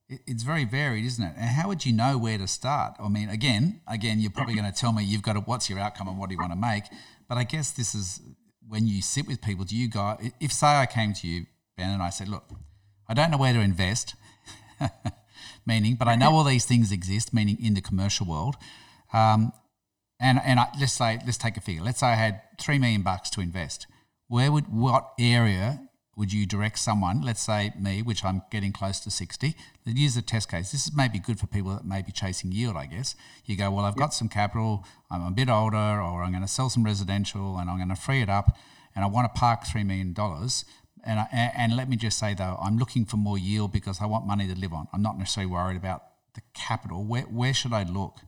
it's 0.10 0.44
very 0.44 0.66
varied, 0.66 1.06
isn't 1.06 1.24
it? 1.24 1.34
And 1.36 1.50
how 1.50 1.68
would 1.68 1.86
you 1.86 1.94
know 1.94 2.18
where 2.18 2.38
to 2.38 2.48
start? 2.48 2.94
I 3.00 3.10
mean, 3.10 3.30
again, 3.30 3.82
again, 3.88 4.20
you're 4.20 4.32
probably 4.32 4.56
going 4.56 4.72
to 4.72 4.78
tell 4.78 4.94
me 4.94 5.04
you've 5.04 5.22
got 5.22 5.34
to, 5.34 5.40
what's 5.42 5.70
your 5.70 5.80
outcome 5.80 6.08
and 6.08 6.18
what 6.18 6.30
do 6.30 6.36
you 6.36 6.40
want 6.40 6.54
to 6.54 6.58
make. 6.58 6.84
But 7.28 7.38
I 7.38 7.44
guess 7.44 7.72
this 7.72 7.94
is 7.94 8.22
when 8.68 8.88
you 8.88 9.02
sit 9.02 9.28
with 9.28 9.42
people. 9.42 9.66
Do 9.66 9.76
you 9.76 9.90
go? 9.90 10.18
If 10.40 10.54
say 10.54 10.68
I 10.68 10.86
came 10.86 11.14
to 11.14 11.28
you, 11.28 11.46
Ben, 11.76 11.90
and 11.90 12.02
I 12.02 12.10
said, 12.10 12.30
look, 12.30 12.46
I 13.08 13.14
don't 13.14 13.32
know 13.32 13.38
where 13.38 13.54
to 13.54 13.60
invest, 13.60 14.16
meaning, 15.66 15.96
but 15.96 16.08
I 16.08 16.16
know 16.16 16.32
all 16.32 16.44
these 16.44 16.66
things 16.66 16.92
exist, 16.92 17.34
meaning 17.34 17.58
in 17.62 17.74
the 17.74 17.82
commercial 17.82 18.26
world. 18.26 18.56
Um, 19.14 19.52
and 20.20 20.40
and 20.44 20.60
I, 20.60 20.68
let's 20.80 20.94
say 20.94 21.20
let's 21.26 21.38
take 21.38 21.58
a 21.58 21.62
figure. 21.62 21.84
Let's 21.84 22.00
say 22.00 22.08
I 22.08 22.16
had 22.16 22.42
three 22.60 22.80
million 22.80 23.04
bucks 23.04 23.30
to 23.32 23.42
invest. 23.42 23.88
Where 24.28 24.52
would 24.52 24.68
what 24.68 25.14
area 25.20 25.87
would 26.18 26.34
you 26.34 26.48
direct 26.48 26.80
someone, 26.80 27.22
let's 27.22 27.44
say 27.44 27.72
me, 27.80 28.02
which 28.02 28.26
I'm 28.26 28.42
getting 28.50 28.74
close 28.74 29.00
to 29.02 29.12
60, 29.12 29.56
that 29.86 29.96
use 29.96 30.18
a 30.18 30.24
test 30.24 30.50
case? 30.50 30.72
This 30.72 30.88
is 30.88 30.96
maybe 30.96 31.20
good 31.20 31.40
for 31.40 31.46
people 31.46 31.72
that 31.76 31.86
may 31.86 32.02
be 32.02 32.12
chasing 32.12 32.52
yield, 32.52 32.76
I 32.76 32.88
guess. 32.88 33.16
You 33.46 33.56
go, 33.56 33.70
well, 33.70 33.86
I've 33.86 33.94
yep. 33.94 34.00
got 34.00 34.14
some 34.16 34.28
capital, 34.28 34.84
I'm 35.12 35.22
a 35.22 35.32
bit 35.32 35.48
older, 35.48 35.78
or 35.78 36.24
I'm 36.24 36.32
going 36.32 36.42
to 36.42 36.48
sell 36.48 36.70
some 36.70 36.84
residential 36.84 37.58
and 37.60 37.70
I'm 37.70 37.78
going 37.78 37.90
to 37.90 37.96
free 37.96 38.24
it 38.24 38.30
up 38.30 38.58
and 38.96 39.06
I 39.06 39.08
want 39.08 39.32
to 39.34 39.40
park 39.40 39.64
$3 39.64 39.86
million. 39.86 40.16
And, 41.06 41.20
I, 41.20 41.52
and 41.56 41.78
let 41.78 41.88
me 41.88 41.96
just 41.96 42.18
say, 42.18 42.34
though, 42.34 42.58
I'm 42.60 42.80
looking 42.80 43.06
for 43.06 43.18
more 43.18 43.38
yield 43.38 43.72
because 43.72 44.02
I 44.02 44.08
want 44.08 44.26
money 44.26 44.48
to 44.48 44.60
live 44.60 44.74
on. 44.74 44.88
I'm 44.92 45.04
not 45.04 45.20
necessarily 45.20 45.52
worried 45.52 45.78
about 45.78 46.02
the 46.34 46.42
capital. 46.56 47.04
Where, 47.04 47.24
where 47.24 47.54
should 47.54 47.74
I 47.74 47.84
look? 47.84 48.22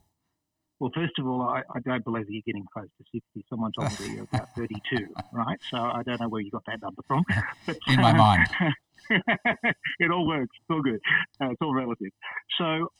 Well, 0.79 0.91
first 0.95 1.19
of 1.19 1.27
all, 1.27 1.41
I, 1.41 1.61
I, 1.75 1.79
don't 1.81 2.05
believe 2.05 2.25
you're 2.29 2.41
getting 2.45 2.65
close 2.73 2.87
to 2.97 3.03
60. 3.11 3.45
Someone 3.49 3.71
told 3.77 3.91
me 3.91 3.95
that 3.97 4.13
you're 4.13 4.23
about 4.23 4.55
32, 4.55 5.07
right? 5.33 5.59
So 5.69 5.77
I 5.77 6.03
don't 6.03 6.21
know 6.21 6.29
where 6.29 6.41
you 6.41 6.51
got 6.51 6.63
that 6.67 6.81
number 6.81 7.01
from. 7.05 7.25
But, 7.65 7.77
In 7.87 7.99
my 7.99 8.13
mind. 8.13 8.47
it 9.99 10.11
all 10.11 10.25
works. 10.25 10.55
It's 10.55 10.69
all 10.69 10.81
good. 10.81 10.99
Uh, 11.41 11.49
it's 11.51 11.61
all 11.61 11.73
relative. 11.73 12.11
So, 12.57 12.91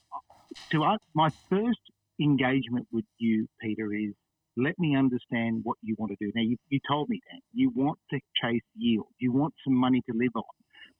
to 0.72 0.84
us, 0.84 0.98
my 1.14 1.30
first 1.48 1.80
engagement 2.20 2.86
with 2.92 3.06
you, 3.18 3.48
Peter, 3.62 3.94
is 3.94 4.12
let 4.58 4.78
me 4.78 4.94
understand 4.94 5.60
what 5.62 5.78
you 5.82 5.94
want 5.98 6.12
to 6.12 6.16
do. 6.20 6.30
Now, 6.34 6.42
you, 6.42 6.58
you 6.68 6.80
told 6.86 7.08
me 7.08 7.20
that. 7.32 7.40
You 7.54 7.70
want 7.74 7.98
to 8.10 8.20
chase 8.42 8.60
yield. 8.76 9.06
You 9.18 9.32
want 9.32 9.54
some 9.64 9.74
money 9.74 10.02
to 10.10 10.16
live 10.16 10.32
on. 10.34 10.42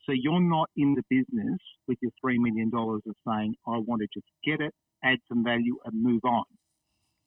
So 0.07 0.13
you're 0.13 0.41
not 0.41 0.71
in 0.77 0.95
the 0.95 1.03
business 1.11 1.59
with 1.87 1.99
your 2.01 2.13
$3 2.25 2.39
million 2.39 2.71
of 2.75 3.03
saying, 3.29 3.55
I 3.67 3.77
want 3.79 4.01
to 4.01 4.09
just 4.15 4.27
get 4.43 4.61
it, 4.65 4.73
add 5.05 5.19
some 5.29 5.45
value, 5.45 5.77
and 5.85 6.03
move 6.03 6.25
on 6.25 6.45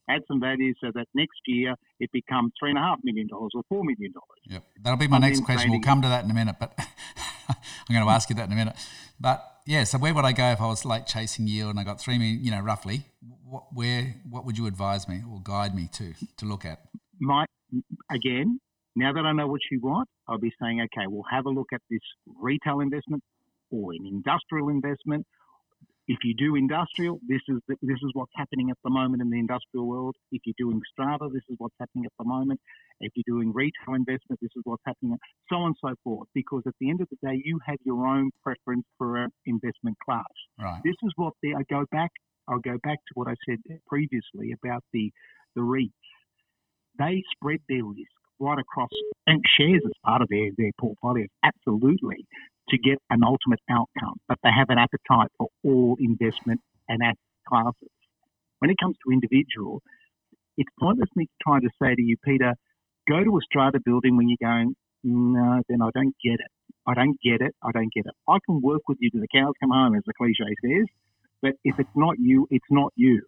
add 0.10 0.22
some 0.28 0.40
value 0.40 0.74
so 0.82 0.92
that 0.94 1.08
next 1.14 1.40
year 1.46 1.76
it 2.00 2.12
becomes 2.12 2.52
three 2.60 2.70
and 2.70 2.78
a 2.78 2.82
half 2.82 3.00
million 3.04 3.28
dollars 3.28 3.52
or 3.56 3.64
four 3.70 3.84
million 3.84 4.12
dollars. 4.12 4.40
Yep, 4.46 4.64
that'll 4.84 4.98
be 4.98 5.08
my 5.08 5.18
next 5.18 5.44
question. 5.44 5.72
We'll 5.72 5.82
come 5.82 6.02
to 6.02 6.08
that 6.08 6.24
in 6.24 6.32
a 6.32 6.34
minute, 6.34 6.56
but 6.60 6.74
I'm 7.50 7.94
going 7.94 8.06
to 8.06 8.12
ask 8.12 8.30
you 8.30 8.36
that 8.36 8.48
in 8.48 8.54
a 8.54 8.56
minute. 8.56 8.76
But 9.20 9.44
yeah, 9.66 9.84
so 9.84 9.98
where 9.98 10.14
would 10.14 10.26
I 10.26 10.34
go 10.34 10.52
if 10.52 10.62
I 10.62 10.68
was 10.68 10.86
like 10.86 11.08
chasing 11.08 11.48
yield 11.48 11.72
and 11.72 11.80
I 11.80 11.84
got 11.84 12.00
three 12.00 12.18
million, 12.18 12.44
you 12.44 12.52
know, 12.52 12.62
roughly? 12.62 13.04
What, 13.46 13.66
where, 13.74 14.16
what 14.30 14.46
would 14.46 14.58
you 14.58 14.68
advise 14.68 15.08
me 15.08 15.22
or 15.30 15.40
guide 15.44 15.76
me 15.76 15.90
to 15.94 16.14
to 16.38 16.46
look 16.46 16.66
at? 16.66 16.82
My 17.20 17.46
again, 18.12 18.60
now 18.96 19.14
that 19.14 19.26
I 19.26 19.32
know 19.32 19.48
what 19.48 19.62
you 19.72 19.80
want, 19.80 20.10
I'll 20.28 20.38
be 20.38 20.52
saying, 20.62 20.82
okay, 20.82 21.08
we'll 21.08 21.24
have 21.32 21.46
a 21.46 21.50
look 21.50 21.68
at 21.74 21.82
this 21.90 22.02
retail 22.40 22.80
investment 22.80 23.24
or 23.72 23.94
an 23.94 24.06
industrial 24.06 24.70
investment 24.70 25.26
if 26.08 26.20
you 26.24 26.34
do 26.36 26.56
industrial, 26.56 27.20
this 27.28 27.42
is 27.48 27.60
the, 27.68 27.76
this 27.82 27.98
is 28.04 28.10
what's 28.14 28.32
happening 28.36 28.70
at 28.70 28.78
the 28.84 28.90
moment 28.90 29.22
in 29.22 29.30
the 29.30 29.40
industrial 29.40 29.88
world. 29.88 30.16
If 30.32 30.42
you're 30.46 30.56
doing 30.58 30.82
strata, 30.92 31.30
this 31.32 31.44
is 31.50 31.56
what's 31.60 31.76
happening 31.80 32.06
at 32.06 32.12
the 32.20 32.26
moment. 32.26 32.60
If 33.00 33.14
you're 33.16 33.38
doing 33.38 33.54
retail 33.54 33.96
investment, 33.96 34.40
this 34.42 34.52
is 34.56 34.62
what's 34.66 34.84
happening, 34.86 35.18
so 35.50 35.56
on 35.56 35.68
and 35.68 35.76
so 35.80 35.96
forth. 36.04 36.28
Because 36.34 36.64
at 36.68 36.74
the 36.82 36.90
end 36.90 37.00
of 37.02 37.08
the 37.10 37.18
day, 37.26 37.42
you 37.46 37.60
have 37.66 37.78
your 37.86 38.06
own 38.06 38.32
preference 38.44 38.86
for 38.98 39.18
an 39.18 39.30
investment 39.46 39.98
class. 40.04 40.26
Right. 40.60 40.82
This 40.84 40.96
is 41.04 41.12
what 41.16 41.34
the 41.42 41.56
I 41.56 41.64
go 41.70 41.86
back. 41.92 42.12
I'll 42.50 42.60
go 42.60 42.78
back 42.84 42.98
to 42.98 43.14
what 43.14 43.30
I 43.30 43.36
said 43.48 43.60
previously 43.88 44.54
about 44.62 44.84
the 44.92 45.10
the 45.56 45.62
REITs. 45.62 45.92
They 47.00 47.24
spread 47.34 47.60
their 47.70 47.86
risk 47.86 48.12
right 48.40 48.60
across 48.60 48.90
and 49.26 49.42
shares 49.58 49.82
as 49.86 49.92
part 50.06 50.22
of 50.22 50.28
their, 50.30 50.50
their 50.58 50.72
portfolio. 50.78 51.26
Absolutely 51.44 52.26
to 52.70 52.78
get 52.78 52.98
an 53.10 53.24
ultimate 53.24 53.60
outcome, 53.70 54.16
but 54.28 54.38
they 54.44 54.50
have 54.56 54.70
an 54.70 54.78
appetite 54.78 55.32
for 55.38 55.48
all 55.64 55.98
investment 56.00 56.62
and 56.88 57.02
asset 57.04 57.18
classes. 57.48 57.90
When 58.60 58.70
it 58.72 58.78
comes 58.82 58.96
to 59.06 59.12
individual, 59.12 59.82
it's 60.58 60.70
pointless 60.80 61.10
me 61.16 61.28
trying 61.42 61.62
to 61.62 61.70
say 61.82 61.96
to 61.96 62.02
you, 62.02 62.16
Peter, 62.24 62.54
go 63.10 63.24
to 63.24 63.38
a 63.38 63.42
strata 63.42 63.80
building 63.84 64.16
when 64.18 64.30
you're 64.30 64.38
going, 64.42 64.76
no, 65.04 65.62
then 65.68 65.82
I 65.82 65.90
don't 65.94 66.16
get 66.24 66.36
it. 66.36 66.52
I 66.88 66.94
don't 66.94 67.18
get 67.22 67.42
it. 67.42 67.56
I 67.64 67.72
don't 67.72 67.92
get 67.94 68.06
it. 68.06 68.14
I 68.28 68.38
can 68.46 68.62
work 68.62 68.82
with 68.88 68.98
you 69.02 69.10
to 69.12 69.20
the 69.20 69.28
cows 69.34 69.54
come 69.60 69.72
home, 69.72 69.96
as 69.96 70.04
the 70.06 70.14
cliche 70.14 70.44
says, 70.64 70.86
But 71.42 71.54
if 71.64 71.80
it's 71.80 71.96
not 71.96 72.16
you, 72.20 72.48
it's 72.52 72.66
not 72.70 72.94
you. 72.96 73.22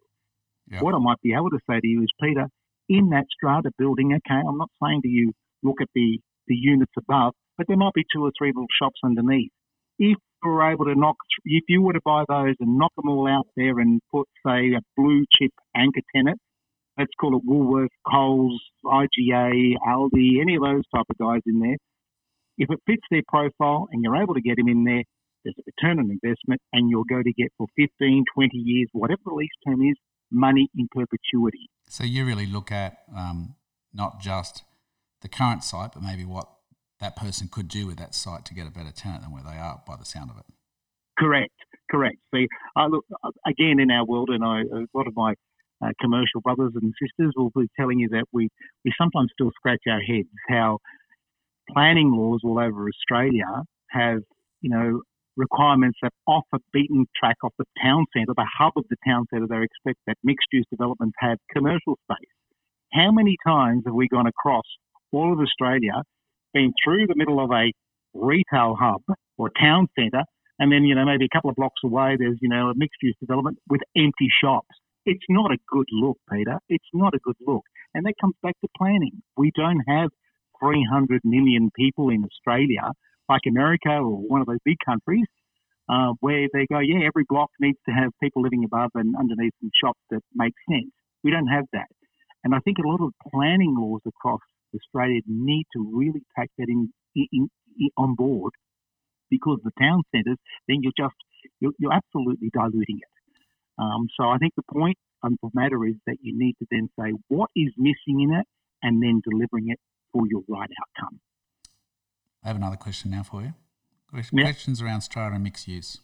What 0.82 0.95
I 0.95 1.00
might 1.00 1.21
be 1.21 1.34
able 1.34 1.50
to 1.50 1.60
say 1.69 1.80
to 1.80 1.88
you 1.88 2.02
is, 2.02 2.10
Peter, 2.21 2.48
in 2.89 3.10
that 3.10 3.26
strata 3.32 3.71
building, 3.78 4.13
okay, 4.13 4.41
I'm 4.48 4.58
not 4.58 4.69
saying 4.84 5.02
to 5.04 5.08
you, 5.08 5.34
look 5.63 5.82
at 5.82 5.89
the, 5.95 6.19
the 6.48 6.56
units 6.56 6.91
above, 6.98 7.34
but 7.58 7.68
there 7.68 7.78
might 7.78 7.94
be 7.94 8.06
two 8.13 8.24
or 8.24 8.32
three 8.38 8.50
little 8.50 8.68
shops 8.82 9.00
underneath. 9.04 9.52
If 9.98 10.18
you 10.44 10.50
were 10.50 10.72
able 10.72 10.86
to 10.86 10.96
knock, 10.96 11.15
if 11.46 11.63
you 11.68 11.82
were 11.82 11.94
to 11.94 12.02
buy 12.04 12.24
those 12.28 12.56
and 12.60 12.78
knock 12.78 12.91
them 12.96 13.10
all 13.10 13.28
out 13.28 13.48
there 13.56 13.80
and 13.80 14.02
put, 14.12 14.28
say, 14.46 14.74
a 14.74 14.82
blue 14.98 15.26
chip 15.39 15.52
anchor 15.76 16.02
tenant, 16.15 16.39
let's 16.98 17.12
call 17.20 17.38
it 17.38 17.44
Woolworth, 17.46 17.91
Coles, 18.10 18.62
IGA, 18.86 19.74
Aldi, 19.88 20.41
any 20.41 20.56
of 20.56 20.63
those 20.63 20.84
type 20.94 21.06
of 21.10 21.18
guys 21.18 21.41
in 21.46 21.60
there, 21.60 21.78
if 22.58 22.70
it 22.70 22.80
fits 22.86 23.04
their 23.12 23.24
profile 23.28 23.88
and 23.91 24.04
you're 24.04 24.22
able 24.22 24.34
to 24.34 24.41
get 24.41 24.58
them 24.58 24.68
in 24.68 24.84
there, 24.84 25.04
there's 25.44 25.56
a 25.60 25.63
return 25.65 26.00
on 26.00 26.10
investment 26.10 26.62
and 26.74 26.89
you're 26.89 27.06
going 27.08 27.24
to 27.24 27.34
get 27.34 27.52
for 27.58 27.68
15, 27.78 28.24
20 28.34 28.58
years, 28.58 28.88
whatever 28.94 29.22
the 29.26 29.34
lease 29.34 29.50
term 29.68 29.82
is, 29.82 29.96
money 30.32 30.70
in 30.76 30.88
perpetuity. 30.91 31.70
So 31.88 32.04
you 32.04 32.26
really 32.26 32.48
look 32.48 32.72
at 32.72 32.98
um, 33.15 33.56
not 33.94 34.20
just 34.20 34.63
the 35.22 35.30
current 35.30 35.63
site, 35.63 35.91
but 35.94 36.02
maybe 36.02 36.26
what 36.26 36.50
that 36.99 37.15
person 37.15 37.49
could 37.51 37.67
do 37.67 37.88
with 37.88 37.97
that 37.97 38.15
site 38.15 38.45
to 38.45 38.53
get 38.53 38.67
a 38.67 38.71
better 38.71 38.91
tenant 38.91 39.23
than 39.23 39.31
where 39.31 39.43
they 39.43 39.58
are 39.58 39.81
by 39.88 39.95
the 39.95 40.05
sound 40.05 40.31
of 40.31 40.38
it. 40.38 40.45
Correct, 41.17 41.53
correct. 41.89 42.17
See, 42.34 42.47
I 42.75 42.88
look 42.88 43.05
again 43.47 43.79
in 43.79 43.91
our 43.91 44.05
world, 44.05 44.29
and 44.29 44.43
I, 44.43 44.62
a 44.62 44.86
lot 44.93 45.08
of 45.08 45.15
my 45.15 45.34
uh, 45.84 45.89
commercial 46.01 46.41
brothers 46.41 46.73
and 46.75 46.93
sisters 47.01 47.34
will 47.36 47.51
be 47.55 47.67
telling 47.77 47.99
you 47.99 48.10
that 48.10 48.25
we, 48.31 48.49
we 48.84 48.91
sometimes 48.97 49.29
still 49.34 49.51
scratch 49.55 49.81
our 49.89 50.01
heads 50.01 50.29
how 50.49 50.79
planning 51.73 52.12
laws 52.12 52.41
all 52.43 52.60
over 52.60 52.88
Australia 52.88 53.63
have, 53.89 54.19
you 54.62 54.69
know, 54.69 55.01
requirements 55.38 55.97
that 56.01 56.12
off 56.27 56.45
a 56.53 56.60
beaten 56.71 57.05
track, 57.17 57.36
off 57.43 57.53
the 57.58 57.65
town 57.81 58.05
centre, 58.15 58.34
the 58.36 58.47
hub 58.58 58.73
of 58.77 58.86
the 58.89 58.95
town 59.05 59.25
centre, 59.31 59.47
they 59.49 59.63
expect 59.63 59.99
that 60.08 60.15
mixed 60.23 60.47
use 60.51 60.65
developments 60.69 61.15
have 61.19 61.38
commercial 61.53 61.97
space. 62.10 62.29
How 62.93 63.12
many 63.12 63.36
times 63.45 63.84
have 63.86 63.93
we 63.93 64.08
gone 64.08 64.27
across 64.27 64.63
all 65.12 65.34
of 65.34 65.39
Australia, 65.39 66.03
been 66.56 66.74
through 66.84 67.06
the 67.06 67.15
middle 67.15 67.44
of 67.44 67.52
a 67.52 67.72
retail 68.15 68.76
hub 68.80 69.04
or 69.38 69.52
town 69.60 69.88
centre, 70.00 70.24
and 70.58 70.72
then, 70.72 70.84
you 70.84 70.96
know, 70.96 71.06
maybe 71.06 71.26
a 71.26 71.36
couple 71.36 71.50
of 71.50 71.58
blocks 71.58 71.82
away, 71.84 72.15
there's, 72.18 72.39
you 72.41 72.50
know, 72.50 72.70
a 72.70 72.74
mixed 72.76 73.04
use 73.04 73.15
development 73.20 73.60
with 73.70 73.82
empty 73.96 74.30
shops. 74.41 74.72
It's 75.06 75.26
not 75.30 75.52
a 75.52 75.58
good 75.68 75.88
look, 75.91 76.18
Peter. 76.32 76.58
It's 76.70 76.89
not 76.94 77.13
a 77.13 77.20
good 77.20 77.36
look. 77.46 77.63
And 77.94 78.06
that 78.06 78.15
comes 78.20 78.36
back 78.41 78.56
to 78.62 78.68
planning. 78.78 79.22
We 79.38 79.52
don't 79.56 79.84
have 79.88 80.10
300 80.63 81.22
million 81.26 81.70
people 81.76 82.10
in 82.10 82.24
Australia, 82.24 82.94
like 83.30 83.41
America 83.48 83.91
or 83.91 84.18
one 84.18 84.41
of 84.41 84.48
those 84.48 84.63
big 84.63 84.78
countries, 84.86 85.28
uh, 85.89 86.13
where 86.22 86.48
they 86.54 86.65
go, 86.72 86.80
yeah, 86.80 87.06
every 87.06 87.26
block 87.28 87.52
needs 87.60 87.78
to 87.88 87.94
have 87.94 88.12
people 88.24 88.41
living 88.41 88.63
above 88.63 88.91
and 88.96 89.13
underneath 89.20 89.54
some 89.62 89.72
shops 89.84 90.00
that 90.10 90.22
make 90.34 90.54
sense. 90.72 90.91
We 91.24 91.32
don't 91.32 91.48
have 91.48 91.65
that. 91.74 91.91
And 92.44 92.56
I 92.56 92.60
think 92.60 92.78
a 92.78 92.88
lot 92.88 93.02
of 93.02 93.12
planning 93.32 93.76
laws 93.78 94.02
across 94.08 94.39
Australia 94.75 95.21
need 95.27 95.65
to 95.73 95.91
really 95.93 96.21
take 96.38 96.49
that 96.57 96.67
in, 96.67 96.91
in, 97.15 97.27
in 97.33 97.89
on 97.97 98.15
board 98.15 98.53
because 99.29 99.59
the 99.63 99.71
town 99.79 100.03
centres, 100.13 100.38
then 100.67 100.77
you're 100.81 100.93
just, 100.97 101.15
you're, 101.59 101.73
you're 101.77 101.93
absolutely 101.93 102.49
diluting 102.53 102.99
it. 102.99 103.13
Um, 103.77 104.07
so 104.17 104.29
I 104.29 104.38
think 104.38 104.53
the 104.55 104.63
point 104.71 104.97
of 105.23 105.33
the 105.41 105.49
matter 105.53 105.85
is 105.85 105.95
that 106.05 106.17
you 106.21 106.38
need 106.38 106.55
to 106.59 106.67
then 106.71 106.89
say 106.99 107.11
what 107.27 107.49
is 107.55 107.73
missing 107.77 108.21
in 108.21 108.33
it 108.33 108.45
and 108.83 109.01
then 109.01 109.21
delivering 109.29 109.69
it 109.69 109.79
for 110.13 110.23
your 110.29 110.41
right 110.47 110.69
outcome. 110.81 111.19
I 112.43 112.47
have 112.49 112.57
another 112.57 112.77
question 112.77 113.11
now 113.11 113.23
for 113.23 113.41
you. 113.41 113.53
Yeah. 114.31 114.43
Questions 114.43 114.81
around 114.81 115.01
strata 115.01 115.35
and 115.35 115.43
mixed 115.43 115.67
use. 115.67 115.99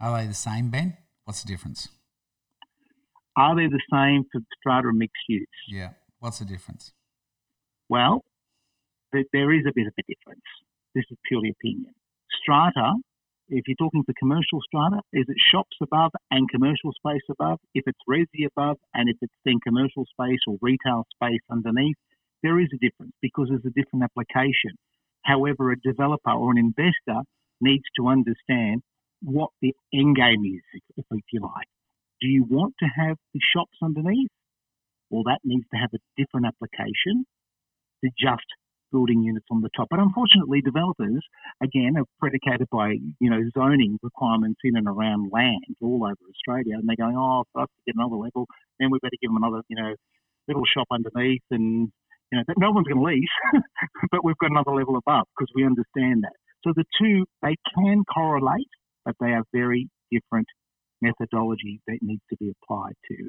Are 0.00 0.18
they 0.18 0.26
the 0.26 0.34
same, 0.34 0.70
Ben? 0.70 0.96
What's 1.24 1.42
the 1.42 1.48
difference? 1.48 1.88
Are 3.36 3.56
they 3.56 3.66
the 3.66 3.80
same 3.90 4.24
for 4.30 4.40
strata 4.58 4.88
and 4.88 4.98
mixed 4.98 5.22
use? 5.28 5.46
Yeah. 5.68 5.90
What's 6.18 6.40
the 6.40 6.44
difference? 6.44 6.92
Well, 7.88 8.22
there 9.12 9.52
is 9.52 9.64
a 9.68 9.72
bit 9.74 9.86
of 9.86 9.94
a 9.98 10.02
difference. 10.08 10.44
This 10.94 11.04
is 11.10 11.18
purely 11.28 11.50
opinion. 11.50 11.92
Strata, 12.42 12.94
if 13.48 13.68
you're 13.68 13.76
talking 13.76 14.02
for 14.04 14.14
commercial 14.18 14.60
strata, 14.62 15.00
is 15.12 15.26
it 15.28 15.36
shops 15.52 15.76
above 15.82 16.12
and 16.30 16.48
commercial 16.50 16.92
space 16.96 17.22
above? 17.30 17.58
If 17.74 17.84
it's 17.86 17.98
resi 18.08 18.46
above 18.46 18.78
and 18.94 19.08
if 19.08 19.16
it's 19.20 19.34
then 19.44 19.60
commercial 19.62 20.06
space 20.06 20.40
or 20.46 20.56
retail 20.60 21.06
space 21.14 21.42
underneath, 21.50 21.96
there 22.42 22.58
is 22.58 22.68
a 22.74 22.78
difference 22.78 23.12
because 23.20 23.48
there's 23.48 23.64
a 23.66 23.80
different 23.80 24.04
application. 24.04 24.72
However, 25.22 25.72
a 25.72 25.80
developer 25.80 26.30
or 26.30 26.50
an 26.52 26.58
investor 26.58 27.22
needs 27.60 27.84
to 27.96 28.08
understand 28.08 28.82
what 29.22 29.50
the 29.62 29.74
end 29.92 30.16
game 30.16 30.44
is, 30.44 30.80
if, 30.96 31.04
you 31.32 31.40
like. 31.40 31.68
Do 32.20 32.28
you 32.28 32.44
want 32.44 32.74
to 32.80 32.86
have 32.86 33.16
the 33.32 33.40
shops 33.54 33.76
underneath? 33.82 34.30
Well, 35.10 35.24
that 35.24 35.40
needs 35.44 35.64
to 35.72 35.78
have 35.78 35.90
a 35.94 35.98
different 36.16 36.46
application 36.46 37.24
to 38.04 38.10
just 38.18 38.44
building 38.92 39.22
units 39.22 39.46
on 39.50 39.60
the 39.60 39.70
top. 39.76 39.88
But 39.90 39.98
unfortunately, 39.98 40.60
developers, 40.60 41.24
again, 41.62 41.96
are 41.98 42.04
predicated 42.20 42.68
by, 42.70 42.94
you 43.18 43.30
know, 43.30 43.40
zoning 43.58 43.98
requirements 44.02 44.60
in 44.62 44.76
and 44.76 44.86
around 44.86 45.30
land 45.32 45.64
all 45.82 46.04
over 46.04 46.22
Australia. 46.30 46.78
And 46.78 46.88
they're 46.88 46.96
going, 46.96 47.16
oh, 47.16 47.42
for 47.52 47.62
us 47.62 47.68
to 47.68 47.92
get 47.92 47.98
another 47.98 48.16
level, 48.16 48.46
then 48.78 48.90
we 48.90 48.98
better 49.02 49.18
give 49.20 49.30
them 49.30 49.42
another, 49.42 49.62
you 49.68 49.76
know, 49.76 49.94
little 50.46 50.64
shop 50.64 50.86
underneath 50.92 51.42
and 51.50 51.90
you 52.32 52.38
know, 52.38 52.54
no 52.58 52.70
one's 52.70 52.86
going 52.86 52.98
to 52.98 53.04
lease, 53.04 53.62
but 54.10 54.24
we've 54.24 54.38
got 54.38 54.50
another 54.50 54.72
level 54.72 54.96
above 54.96 55.26
because 55.36 55.50
we 55.54 55.64
understand 55.64 56.24
that. 56.24 56.32
So 56.64 56.72
the 56.74 56.84
two, 56.98 57.26
they 57.42 57.54
can 57.74 58.02
correlate, 58.12 58.68
but 59.04 59.14
they 59.20 59.32
are 59.32 59.44
very 59.52 59.88
different 60.10 60.46
methodologies 61.04 61.80
that 61.86 61.98
need 62.00 62.20
to 62.30 62.36
be 62.38 62.50
applied 62.50 62.94
to. 63.10 63.28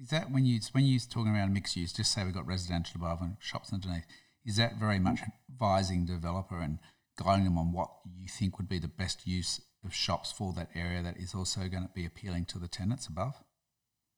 Is 0.00 0.10
that 0.10 0.30
when 0.30 0.44
you 0.44 0.60
when 0.72 0.84
you're 0.84 1.00
talking 1.00 1.32
around 1.32 1.52
mixed 1.52 1.76
use? 1.76 1.92
Just 1.92 2.12
say 2.12 2.24
we've 2.24 2.34
got 2.34 2.46
residential 2.46 3.00
above 3.00 3.20
and 3.20 3.36
shops 3.40 3.72
underneath. 3.72 4.06
Is 4.44 4.56
that 4.56 4.76
very 4.78 4.98
much 4.98 5.20
advising 5.50 6.06
developer 6.06 6.60
and 6.60 6.78
guiding 7.18 7.44
them 7.44 7.58
on 7.58 7.72
what 7.72 7.90
you 8.16 8.28
think 8.28 8.58
would 8.58 8.68
be 8.68 8.78
the 8.78 8.88
best 8.88 9.26
use 9.26 9.60
of 9.84 9.94
shops 9.94 10.32
for 10.32 10.52
that 10.52 10.68
area 10.74 11.02
that 11.02 11.16
is 11.16 11.34
also 11.34 11.60
going 11.68 11.82
to 11.82 11.90
be 11.94 12.06
appealing 12.06 12.44
to 12.46 12.58
the 12.58 12.68
tenants 12.68 13.06
above? 13.06 13.34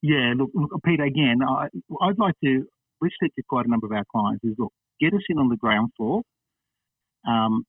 Yeah, 0.03 0.35
look, 0.37 0.51
look 0.55 0.71
Peter. 0.85 1.05
Again, 1.05 1.39
I, 1.43 1.69
I'd 2.03 2.19
like 2.19 2.35
to 2.45 2.67
we've 3.01 3.13
said 3.21 3.31
to 3.37 3.43
quite 3.49 3.67
a 3.67 3.71
number 3.71 3.87
of 3.87 3.93
our 3.93 4.05
clients 4.13 4.45
is 4.45 4.55
look, 4.59 4.73
get 5.01 5.15
us 5.15 5.23
in 5.29 5.39
on 5.39 5.49
the 5.49 5.57
ground 5.57 5.91
floor. 5.97 6.23
Um, 7.27 7.65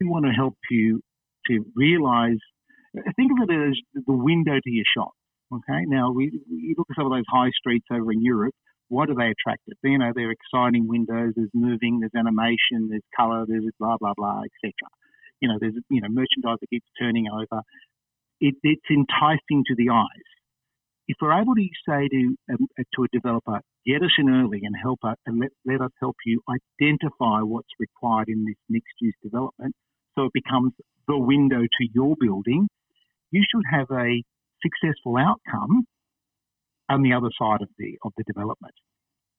we 0.00 0.08
want 0.08 0.24
to 0.26 0.32
help 0.32 0.56
you 0.70 1.00
to 1.46 1.64
realise, 1.74 2.38
think 3.16 3.32
of 3.32 3.48
it 3.48 3.70
as 3.70 3.78
the 3.94 4.12
window 4.12 4.52
to 4.52 4.70
your 4.70 4.84
shop. 4.96 5.12
Okay, 5.52 5.84
now 5.86 6.10
we 6.12 6.32
you 6.48 6.74
look 6.78 6.88
at 6.90 6.96
some 6.96 7.06
of 7.06 7.12
those 7.12 7.28
high 7.28 7.50
streets 7.58 7.86
over 7.92 8.12
in 8.12 8.22
Europe. 8.22 8.54
What 8.88 9.10
are 9.10 9.14
they 9.14 9.32
attractive? 9.32 9.74
You 9.82 9.98
know, 9.98 10.12
they're 10.14 10.32
exciting 10.32 10.88
windows. 10.88 11.32
There's 11.36 11.50
moving. 11.54 12.00
There's 12.00 12.16
animation. 12.16 12.88
There's 12.88 13.04
colour. 13.16 13.44
There's 13.46 13.64
blah 13.78 13.96
blah 14.00 14.14
blah, 14.16 14.42
etc. 14.44 14.72
You 15.40 15.48
know, 15.48 15.58
there's 15.60 15.74
you 15.90 16.00
know 16.00 16.08
merchandise 16.08 16.58
that 16.60 16.70
keeps 16.70 16.88
turning 16.98 17.26
over. 17.28 17.62
It, 18.40 18.54
it's 18.62 18.90
enticing 18.90 19.64
to 19.68 19.74
the 19.76 19.90
eyes 19.90 20.26
if 21.08 21.16
we're 21.20 21.38
able 21.38 21.54
to 21.54 21.68
say 21.88 22.08
to 22.08 22.36
um, 22.52 22.66
to 22.94 23.04
a 23.04 23.08
developer, 23.12 23.60
get 23.86 24.02
us 24.02 24.14
in 24.18 24.28
early 24.30 24.60
and 24.62 24.74
help 24.80 25.00
us, 25.04 25.16
and 25.26 25.40
let, 25.40 25.50
let 25.66 25.80
us 25.80 25.90
help 26.00 26.16
you 26.24 26.40
identify 26.48 27.40
what's 27.42 27.68
required 27.78 28.28
in 28.28 28.44
this 28.44 28.56
mixed 28.68 28.94
use 29.00 29.14
development, 29.22 29.74
so 30.14 30.26
it 30.26 30.32
becomes 30.32 30.72
the 31.08 31.18
window 31.18 31.60
to 31.60 31.88
your 31.92 32.14
building, 32.20 32.68
you 33.30 33.42
should 33.50 33.64
have 33.70 33.90
a 33.90 34.22
successful 34.62 35.16
outcome 35.16 35.84
on 36.88 37.02
the 37.02 37.12
other 37.12 37.28
side 37.38 37.62
of 37.62 37.68
the 37.78 37.98
of 38.04 38.12
the 38.16 38.24
development. 38.24 38.74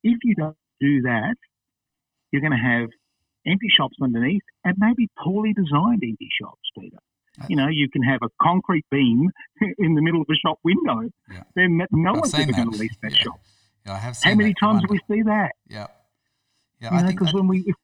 If 0.04 0.20
you 0.24 0.36
don't 0.36 0.58
do 0.80 1.02
that, 1.04 1.36
you're 2.32 2.42
going 2.42 2.52
to 2.52 2.58
have 2.58 2.90
empty 3.46 3.68
shops 3.76 3.96
underneath 4.02 4.42
and 4.64 4.76
maybe 4.78 5.10
poorly 5.24 5.54
designed 5.54 6.02
empty 6.04 6.30
shops, 6.42 6.62
Peter. 6.78 6.98
You 7.50 7.56
know, 7.56 7.68
you 7.68 7.90
can 7.92 8.04
have 8.04 8.20
a 8.22 8.30
concrete 8.42 8.86
beam 8.92 9.28
in 9.80 9.96
the 9.96 10.02
middle 10.02 10.22
of 10.22 10.28
a 10.30 10.36
shop 10.36 10.60
window. 10.64 11.10
Yeah. 11.32 11.44
Then 11.56 11.82
no 11.92 12.12
I've 12.12 12.20
one's 12.22 12.34
ever 12.36 12.52
going 12.52 12.72
to 12.72 12.78
lease 12.78 12.96
that 13.02 13.12
Yeah. 13.12 13.18
shop. 13.24 13.40
Yeah, 13.86 13.94
I 13.94 13.98
have 13.98 14.16
seen 14.16 14.32
How 14.32 14.38
many 14.38 14.54
times 14.54 14.82
do 14.82 14.88
we 14.90 15.00
see 15.10 15.24
that? 15.24 15.52
Yeah. 15.68 15.88
Yeah, 16.80 16.92
You 16.92 16.98
I 16.98 17.02
know, 17.02 17.08
think 17.08 17.20
because 17.20 17.34
when 17.34 17.48
we, 17.48 17.64
if, 17.66 17.76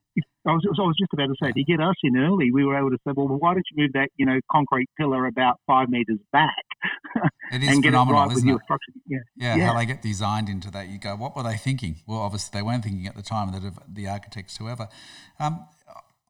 I 0.48 0.52
was, 0.52 0.64
I 0.66 0.82
was 0.84 0.96
just 0.98 1.12
about 1.14 1.28
to 1.28 1.36
say, 1.42 1.52
to 1.52 1.64
get 1.64 1.82
us 1.82 1.96
in 2.02 2.18
early, 2.18 2.52
we 2.52 2.64
were 2.64 2.78
able 2.78 2.92
to 2.92 2.98
say, 3.06 3.12
well, 3.16 3.28
why 3.28 3.54
don't 3.54 3.66
you 3.72 3.84
move 3.84 3.94
that, 3.94 4.10
you 4.16 4.26
know, 4.26 4.40
concrete 4.50 4.90
pillar 4.98 5.26
about 5.26 5.60
five 5.68 5.90
metres 5.90 6.20
back 6.32 6.50
it 7.52 7.62
is 7.62 7.70
and 7.74 7.84
get 7.84 7.94
it 7.94 7.98
right 7.98 8.28
with 8.28 8.38
isn't 8.38 8.48
your 8.48 8.58
it? 8.58 8.64
structure? 8.64 8.92
Yeah. 9.06 9.18
Yeah, 9.36 9.56
Yeah. 9.56 9.66
how 9.68 9.78
they 9.78 9.86
get 9.86 10.02
designed 10.02 10.48
into 10.48 10.72
that. 10.72 10.88
You 10.88 10.98
go, 10.98 11.16
what 11.16 11.36
were 11.36 11.44
they 11.44 11.58
thinking? 11.58 11.98
Well, 12.08 12.20
obviously 12.20 12.58
they 12.58 12.64
weren't 12.64 12.84
thinking 12.84 13.06
at 13.06 13.16
the 13.16 13.22
time, 13.22 13.52
that 13.52 13.74
the 13.94 14.08
architects, 14.08 14.58
whoever. 14.58 14.88
Um, 15.40 15.66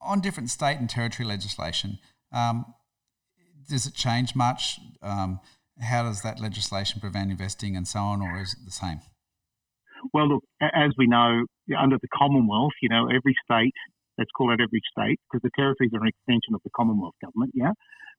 on 0.02 0.22
different 0.22 0.50
state 0.50 0.78
and 0.80 0.90
territory 0.90 1.28
legislation, 1.28 2.00
um, 2.32 2.74
does 3.70 3.86
it 3.86 3.94
change 3.94 4.36
much? 4.36 4.80
Um, 5.04 5.40
how 5.82 6.04
does 6.04 6.24
that 6.24 6.40
legislation 6.40 7.00
prevent 7.00 7.32
investing 7.32 7.76
and 7.76 7.88
so 7.88 8.00
on, 8.00 8.22
or 8.22 8.42
is 8.42 8.54
it 8.54 8.66
the 8.66 8.72
same? 8.72 9.02
Well, 10.14 10.28
look, 10.30 10.44
as 10.62 10.92
we 10.98 11.08
know, 11.08 11.46
under 11.78 11.98
the 12.02 12.08
Commonwealth, 12.08 12.72
you 12.82 12.90
know, 12.90 13.08
every 13.08 13.36
state, 13.44 13.74
let's 14.20 14.32
call 14.36 14.52
it 14.52 14.60
every 14.60 14.84
state, 14.92 15.18
because 15.26 15.42
the 15.42 15.56
territories 15.56 15.92
are 15.96 16.04
an 16.04 16.12
extension 16.12 16.54
of 16.54 16.62
the 16.68 16.74
Commonwealth 16.76 17.16
government, 17.24 17.56
yeah. 17.56 17.72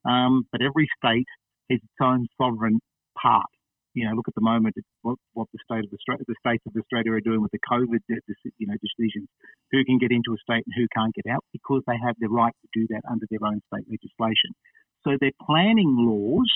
Um, 0.09 0.49
but 0.51 0.63
every 0.65 0.89
state 0.97 1.29
has 1.69 1.79
its 1.79 2.01
own 2.01 2.27
sovereign 2.41 2.81
part. 3.21 3.53
You 3.93 4.07
know, 4.07 4.15
look 4.15 4.29
at 4.29 4.39
the 4.39 4.41
moment 4.41 4.77
what, 5.03 5.19
what 5.35 5.49
the 5.53 5.59
state 5.67 5.85
of 5.85 5.91
Australia, 5.93 6.25
the 6.27 6.41
states 6.41 6.63
of 6.65 6.73
Australia 6.79 7.13
are 7.13 7.21
doing 7.21 7.43
with 7.43 7.51
the 7.51 7.59
COVID, 7.71 8.01
you 8.09 8.67
know, 8.67 8.79
decisions. 8.81 9.29
Who 9.73 9.85
can 9.85 9.99
get 9.99 10.13
into 10.13 10.33
a 10.33 10.39
state 10.39 10.65
and 10.65 10.75
who 10.79 10.87
can't 10.95 11.13
get 11.13 11.27
out 11.29 11.45
because 11.53 11.83
they 11.87 11.99
have 12.07 12.15
the 12.19 12.29
right 12.29 12.55
to 12.63 12.69
do 12.73 12.87
that 12.91 13.03
under 13.11 13.27
their 13.29 13.45
own 13.45 13.61
state 13.69 13.87
legislation. 13.91 14.55
So 15.03 15.19
their 15.21 15.35
planning 15.45 15.97
laws, 15.99 16.51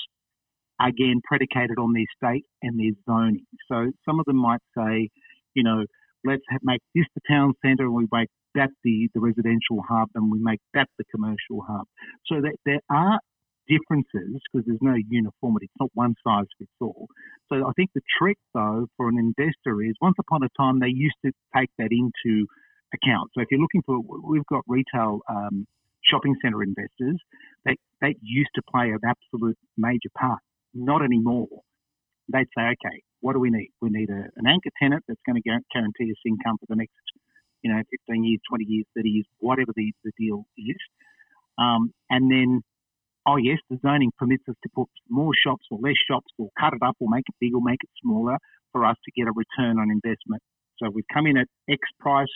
again, 0.79 1.21
predicated 1.23 1.77
on 1.77 1.93
their 1.93 2.07
state 2.15 2.45
and 2.63 2.79
their 2.79 2.95
zoning. 3.03 3.45
So 3.67 3.91
some 4.07 4.19
of 4.19 4.25
them 4.25 4.37
might 4.37 4.63
say, 4.77 5.09
you 5.53 5.63
know, 5.63 5.85
let's 6.23 6.43
make 6.63 6.81
this 6.95 7.05
the 7.15 7.21
town 7.29 7.53
centre 7.63 7.83
and 7.83 7.93
we 7.93 8.07
make 8.11 8.29
that 8.55 8.71
the, 8.83 9.09
the 9.13 9.19
residential 9.19 9.83
hub 9.87 10.09
and 10.15 10.31
we 10.31 10.39
make 10.39 10.59
that 10.73 10.87
the 10.97 11.05
commercial 11.13 11.63
hub. 11.67 11.85
So 12.25 12.41
that 12.41 12.55
there 12.65 12.81
are 12.89 13.19
differences 13.67 14.41
because 14.45 14.65
there's 14.65 14.81
no 14.81 14.95
uniformity. 15.09 15.65
It's 15.65 15.79
not 15.79 15.89
one 15.93 16.15
size 16.25 16.45
fits 16.57 16.71
all. 16.79 17.07
So 17.51 17.67
I 17.67 17.71
think 17.75 17.91
the 17.93 18.01
trick, 18.17 18.37
though, 18.53 18.87
for 18.97 19.09
an 19.09 19.17
investor 19.17 19.81
is 19.83 19.93
once 20.01 20.15
upon 20.19 20.43
a 20.43 20.49
time 20.57 20.79
they 20.79 20.93
used 20.93 21.17
to 21.25 21.31
take 21.55 21.69
that 21.77 21.89
into 21.91 22.45
account. 22.93 23.31
So 23.33 23.41
if 23.41 23.47
you're 23.51 23.61
looking 23.61 23.83
for, 23.85 23.99
we've 23.99 24.45
got 24.45 24.63
retail 24.67 25.21
um, 25.29 25.65
shopping 26.03 26.35
centre 26.41 26.63
investors. 26.63 27.19
They 27.65 27.75
they 28.01 28.15
used 28.21 28.51
to 28.55 28.61
play 28.69 28.91
an 28.91 28.99
absolute 29.05 29.57
major 29.77 30.09
part. 30.17 30.39
Not 30.73 31.01
anymore. 31.01 31.47
They'd 32.31 32.47
say, 32.57 32.63
okay, 32.73 33.01
what 33.21 33.33
do 33.33 33.39
we 33.39 33.49
need? 33.49 33.71
We 33.81 33.89
need 33.89 34.09
a, 34.09 34.29
an 34.35 34.45
anchor 34.47 34.69
tenant 34.81 35.03
that's 35.07 35.21
going 35.25 35.41
to 35.41 35.45
guarantee 35.73 36.11
us 36.11 36.21
income 36.25 36.57
for 36.59 36.65
the 36.69 36.75
next, 36.75 36.93
you 37.65 37.73
know, 37.73 37.81
15 38.07 38.23
years, 38.23 38.39
20 38.47 38.63
years, 38.63 38.85
30 38.95 39.09
years, 39.09 39.25
whatever 39.39 39.71
the, 39.75 39.91
the 40.03 40.11
deal 40.19 40.45
is. 40.55 40.77
Um, 41.57 41.91
and 42.11 42.29
then 42.29 42.61
oh 43.25 43.37
yes, 43.37 43.57
the 43.69 43.79
zoning 43.81 44.11
permits 44.19 44.43
us 44.47 44.55
to 44.61 44.69
put 44.75 44.87
more 45.09 45.31
shops 45.43 45.65
or 45.71 45.79
less 45.81 45.97
shops 46.07 46.31
or 46.37 46.49
cut 46.59 46.73
it 46.73 46.83
up 46.85 46.95
or 46.99 47.07
make 47.09 47.25
it 47.27 47.35
bigger, 47.39 47.57
or 47.57 47.61
make 47.61 47.83
it 47.83 47.89
smaller 48.03 48.37
for 48.71 48.85
us 48.85 48.97
to 49.05 49.11
get 49.11 49.27
a 49.27 49.31
return 49.31 49.79
on 49.79 49.89
investment. 49.89 50.41
So 50.77 50.89
we've 50.93 51.07
come 51.11 51.25
in 51.25 51.37
at 51.37 51.47
X 51.69 51.79
price 51.99 52.27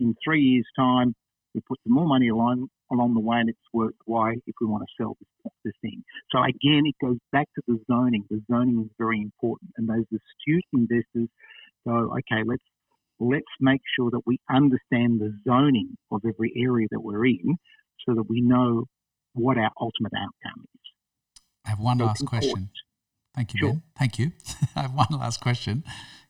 in 0.00 0.14
three 0.24 0.42
years' 0.42 0.66
time. 0.76 1.14
We 1.54 1.60
put 1.68 1.78
some 1.84 1.94
more 1.94 2.06
money 2.06 2.28
along 2.28 2.68
along 2.90 3.14
the 3.14 3.20
way, 3.20 3.38
and 3.38 3.48
it's 3.48 3.58
worth 3.72 3.94
why 4.06 4.32
if 4.32 4.54
we 4.60 4.66
want 4.66 4.82
to 4.82 5.02
sell 5.02 5.16
this, 5.20 5.52
this 5.64 5.74
thing. 5.82 6.02
So 6.32 6.42
again, 6.42 6.82
it 6.84 6.96
goes 7.00 7.18
back 7.30 7.46
to 7.54 7.62
the 7.68 7.78
zoning. 7.86 8.24
The 8.28 8.42
zoning 8.50 8.80
is 8.80 8.90
very 8.98 9.20
important, 9.20 9.70
and 9.76 9.88
those 9.88 10.04
astute 10.10 10.64
investors 10.72 11.28
go, 11.86 12.12
okay, 12.18 12.42
let's 12.44 12.64
let's 13.20 13.44
make 13.60 13.80
sure 13.96 14.10
that 14.10 14.22
we 14.26 14.38
understand 14.50 15.20
the 15.20 15.32
zoning 15.46 15.96
of 16.10 16.22
every 16.26 16.52
area 16.56 16.86
that 16.90 17.00
we're 17.00 17.26
in, 17.26 17.56
so 18.06 18.14
that 18.14 18.28
we 18.28 18.40
know 18.40 18.84
what 19.32 19.58
our 19.58 19.70
ultimate 19.80 20.12
outcome 20.16 20.64
is. 20.74 20.80
I 21.66 21.70
have 21.70 21.80
one 21.80 21.98
so 21.98 22.06
last 22.06 22.26
question. 22.26 22.70
Thank 23.34 23.54
you, 23.54 23.58
sure. 23.58 23.72
Ben. 23.72 23.82
Thank 23.98 24.18
you. 24.18 24.32
I 24.76 24.82
have 24.82 24.94
one 24.94 25.08
last 25.10 25.40
question 25.40 25.84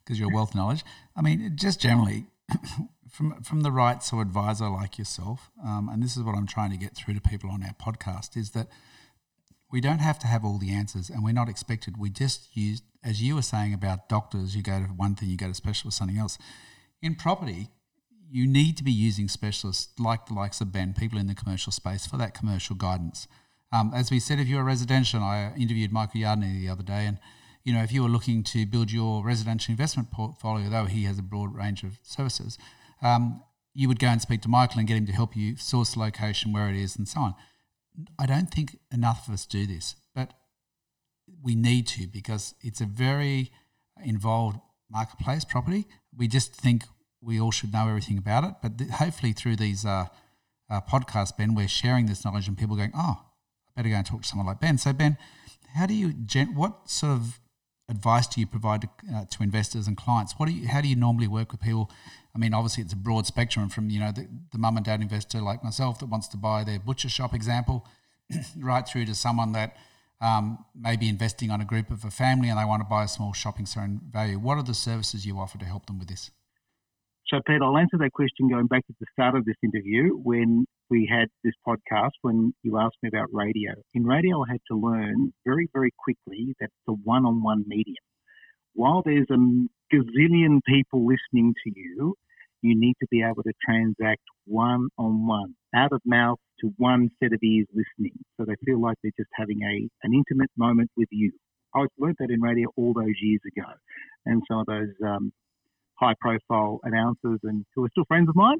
because 0.04 0.18
you're 0.18 0.32
wealth 0.32 0.54
knowledge. 0.54 0.84
I 1.16 1.22
mean, 1.22 1.52
just 1.54 1.80
generally, 1.80 2.26
from 3.10 3.42
from 3.42 3.62
the 3.62 3.70
right 3.70 4.02
so 4.02 4.20
advisor 4.20 4.68
like 4.68 4.98
yourself, 4.98 5.50
um, 5.64 5.88
and 5.92 6.02
this 6.02 6.16
is 6.16 6.22
what 6.22 6.36
I'm 6.36 6.46
trying 6.46 6.70
to 6.70 6.76
get 6.76 6.94
through 6.94 7.14
to 7.14 7.20
people 7.20 7.50
on 7.50 7.62
our 7.62 7.74
podcast, 7.74 8.36
is 8.36 8.50
that 8.50 8.68
we 9.70 9.80
don't 9.80 9.98
have 9.98 10.18
to 10.20 10.26
have 10.26 10.44
all 10.44 10.58
the 10.58 10.70
answers, 10.72 11.10
and 11.10 11.24
we're 11.24 11.32
not 11.32 11.48
expected. 11.48 11.96
We 11.98 12.10
just 12.10 12.56
use, 12.56 12.82
as 13.02 13.22
you 13.22 13.34
were 13.34 13.42
saying 13.42 13.74
about 13.74 14.08
doctors, 14.08 14.54
you 14.54 14.62
go 14.62 14.78
to 14.78 14.86
one 14.86 15.14
thing, 15.14 15.28
you 15.28 15.36
go 15.36 15.48
to 15.48 15.54
specialist, 15.54 15.98
something 15.98 16.18
else. 16.18 16.38
In 17.04 17.14
property, 17.16 17.68
you 18.30 18.46
need 18.46 18.78
to 18.78 18.82
be 18.82 18.90
using 18.90 19.28
specialists 19.28 19.92
like 20.00 20.24
the 20.24 20.32
likes 20.32 20.62
of 20.62 20.72
Ben, 20.72 20.94
people 20.94 21.18
in 21.18 21.26
the 21.26 21.34
commercial 21.34 21.70
space, 21.70 22.06
for 22.06 22.16
that 22.16 22.32
commercial 22.32 22.74
guidance. 22.74 23.28
Um, 23.70 23.92
as 23.94 24.10
we 24.10 24.18
said, 24.18 24.40
if 24.40 24.48
you're 24.48 24.62
a 24.62 24.64
residential, 24.64 25.20
I 25.20 25.52
interviewed 25.54 25.92
Michael 25.92 26.22
Yardney 26.22 26.58
the 26.58 26.70
other 26.70 26.82
day, 26.82 27.04
and 27.04 27.18
you 27.62 27.74
know 27.74 27.82
if 27.82 27.92
you 27.92 28.02
were 28.02 28.08
looking 28.08 28.42
to 28.44 28.64
build 28.64 28.90
your 28.90 29.22
residential 29.22 29.70
investment 29.70 30.10
portfolio, 30.12 30.70
though 30.70 30.86
he 30.86 31.04
has 31.04 31.18
a 31.18 31.22
broad 31.22 31.54
range 31.54 31.82
of 31.82 31.98
services, 32.02 32.56
um, 33.02 33.42
you 33.74 33.86
would 33.86 33.98
go 33.98 34.06
and 34.06 34.22
speak 34.22 34.40
to 34.40 34.48
Michael 34.48 34.78
and 34.78 34.88
get 34.88 34.96
him 34.96 35.04
to 35.04 35.12
help 35.12 35.36
you 35.36 35.56
source 35.58 35.98
location 35.98 36.54
where 36.54 36.70
it 36.70 36.76
is 36.76 36.96
and 36.96 37.06
so 37.06 37.20
on. 37.20 37.34
I 38.18 38.24
don't 38.24 38.50
think 38.50 38.78
enough 38.90 39.28
of 39.28 39.34
us 39.34 39.44
do 39.44 39.66
this, 39.66 39.94
but 40.14 40.32
we 41.42 41.54
need 41.54 41.86
to 41.88 42.06
because 42.06 42.54
it's 42.62 42.80
a 42.80 42.86
very 42.86 43.52
involved 44.02 44.58
marketplace 44.90 45.44
property. 45.44 45.84
We 46.16 46.28
just 46.28 46.54
think 46.54 46.84
we 47.24 47.40
all 47.40 47.50
should 47.50 47.72
know 47.72 47.88
everything 47.88 48.18
about 48.18 48.44
it. 48.44 48.54
But 48.62 48.78
th- 48.78 48.90
hopefully, 48.90 49.32
through 49.32 49.56
these 49.56 49.84
uh, 49.84 50.06
uh, 50.70 50.80
podcasts, 50.80 51.36
Ben, 51.36 51.54
we're 51.54 51.68
sharing 51.68 52.06
this 52.06 52.24
knowledge, 52.24 52.48
and 52.48 52.56
people 52.56 52.76
going, 52.76 52.92
"Oh, 52.94 53.20
I 53.20 53.70
better 53.76 53.88
go 53.88 53.96
and 53.96 54.06
talk 54.06 54.22
to 54.22 54.28
someone 54.28 54.46
like 54.46 54.60
Ben." 54.60 54.78
So, 54.78 54.92
Ben, 54.92 55.16
how 55.74 55.86
do 55.86 55.94
you 55.94 56.12
gen- 56.12 56.54
what 56.54 56.88
sort 56.88 57.12
of 57.12 57.40
advice 57.88 58.26
do 58.26 58.40
you 58.40 58.46
provide 58.46 58.82
to, 58.82 58.88
uh, 59.14 59.24
to 59.30 59.42
investors 59.42 59.86
and 59.86 59.96
clients? 59.96 60.34
What 60.38 60.46
do 60.46 60.52
you, 60.52 60.68
how 60.68 60.80
do 60.80 60.88
you 60.88 60.96
normally 60.96 61.28
work 61.28 61.52
with 61.52 61.60
people? 61.60 61.90
I 62.34 62.38
mean, 62.38 62.54
obviously, 62.54 62.82
it's 62.82 62.92
a 62.92 62.96
broad 62.96 63.26
spectrum 63.26 63.68
from 63.68 63.90
you 63.90 64.00
know 64.00 64.12
the, 64.12 64.28
the 64.52 64.58
mum 64.58 64.76
and 64.76 64.84
dad 64.84 65.00
investor 65.00 65.40
like 65.40 65.62
myself 65.62 65.98
that 66.00 66.06
wants 66.06 66.28
to 66.28 66.36
buy 66.36 66.64
their 66.64 66.78
butcher 66.78 67.08
shop 67.08 67.34
example, 67.34 67.86
right 68.58 68.86
through 68.86 69.06
to 69.06 69.14
someone 69.14 69.52
that 69.52 69.76
um, 70.20 70.64
maybe 70.74 71.08
investing 71.08 71.50
on 71.50 71.60
a 71.60 71.64
group 71.64 71.90
of 71.90 72.04
a 72.04 72.10
family 72.10 72.48
and 72.48 72.58
they 72.58 72.64
want 72.64 72.80
to 72.80 72.88
buy 72.88 73.04
a 73.04 73.08
small 73.08 73.32
shopping 73.32 73.66
center 73.66 73.86
in 73.86 74.00
value. 74.10 74.38
What 74.38 74.56
are 74.56 74.62
the 74.62 74.74
services 74.74 75.26
you 75.26 75.38
offer 75.38 75.58
to 75.58 75.64
help 75.64 75.86
them 75.86 75.98
with 75.98 76.08
this? 76.08 76.30
So, 77.28 77.40
Pete, 77.46 77.62
I'll 77.62 77.78
answer 77.78 77.96
that 77.98 78.12
question 78.12 78.50
going 78.50 78.66
back 78.66 78.86
to 78.86 78.94
the 79.00 79.06
start 79.12 79.34
of 79.34 79.46
this 79.46 79.56
interview 79.62 80.10
when 80.10 80.66
we 80.90 81.08
had 81.10 81.28
this 81.42 81.54
podcast, 81.66 82.10
when 82.20 82.52
you 82.62 82.78
asked 82.78 82.96
me 83.02 83.08
about 83.08 83.28
radio. 83.32 83.72
In 83.94 84.04
radio, 84.04 84.42
I 84.42 84.52
had 84.52 84.60
to 84.70 84.76
learn 84.76 85.32
very, 85.46 85.68
very 85.72 85.90
quickly 85.96 86.54
that 86.60 86.68
the 86.86 86.92
one 86.92 87.24
on 87.24 87.42
one 87.42 87.64
medium. 87.66 87.96
While 88.74 89.02
there's 89.02 89.26
a 89.30 89.38
gazillion 89.94 90.60
people 90.68 91.06
listening 91.06 91.54
to 91.64 91.72
you, 91.74 92.14
you 92.60 92.78
need 92.78 92.96
to 93.00 93.06
be 93.10 93.22
able 93.22 93.42
to 93.42 93.52
transact 93.64 94.22
one 94.44 94.88
on 94.98 95.26
one, 95.26 95.54
out 95.74 95.92
of 95.92 96.02
mouth 96.04 96.38
to 96.60 96.74
one 96.76 97.08
set 97.22 97.32
of 97.32 97.38
ears 97.42 97.66
listening. 97.72 98.18
So 98.36 98.44
they 98.44 98.56
feel 98.66 98.80
like 98.82 98.98
they're 99.02 99.12
just 99.16 99.30
having 99.34 99.62
a, 99.62 99.88
an 100.06 100.12
intimate 100.12 100.50
moment 100.58 100.90
with 100.94 101.08
you. 101.10 101.32
I 101.74 101.86
learned 101.98 102.16
that 102.20 102.30
in 102.30 102.42
radio 102.42 102.68
all 102.76 102.92
those 102.92 103.16
years 103.22 103.40
ago. 103.46 103.68
And 104.26 104.42
some 104.48 104.60
of 104.60 104.66
those 104.66 104.92
um, 105.04 105.32
high 105.98 106.14
profile 106.20 106.80
announcers 106.84 107.40
and 107.42 107.64
who 107.74 107.84
are 107.84 107.90
still 107.90 108.04
friends 108.06 108.28
of 108.28 108.36
mine 108.36 108.58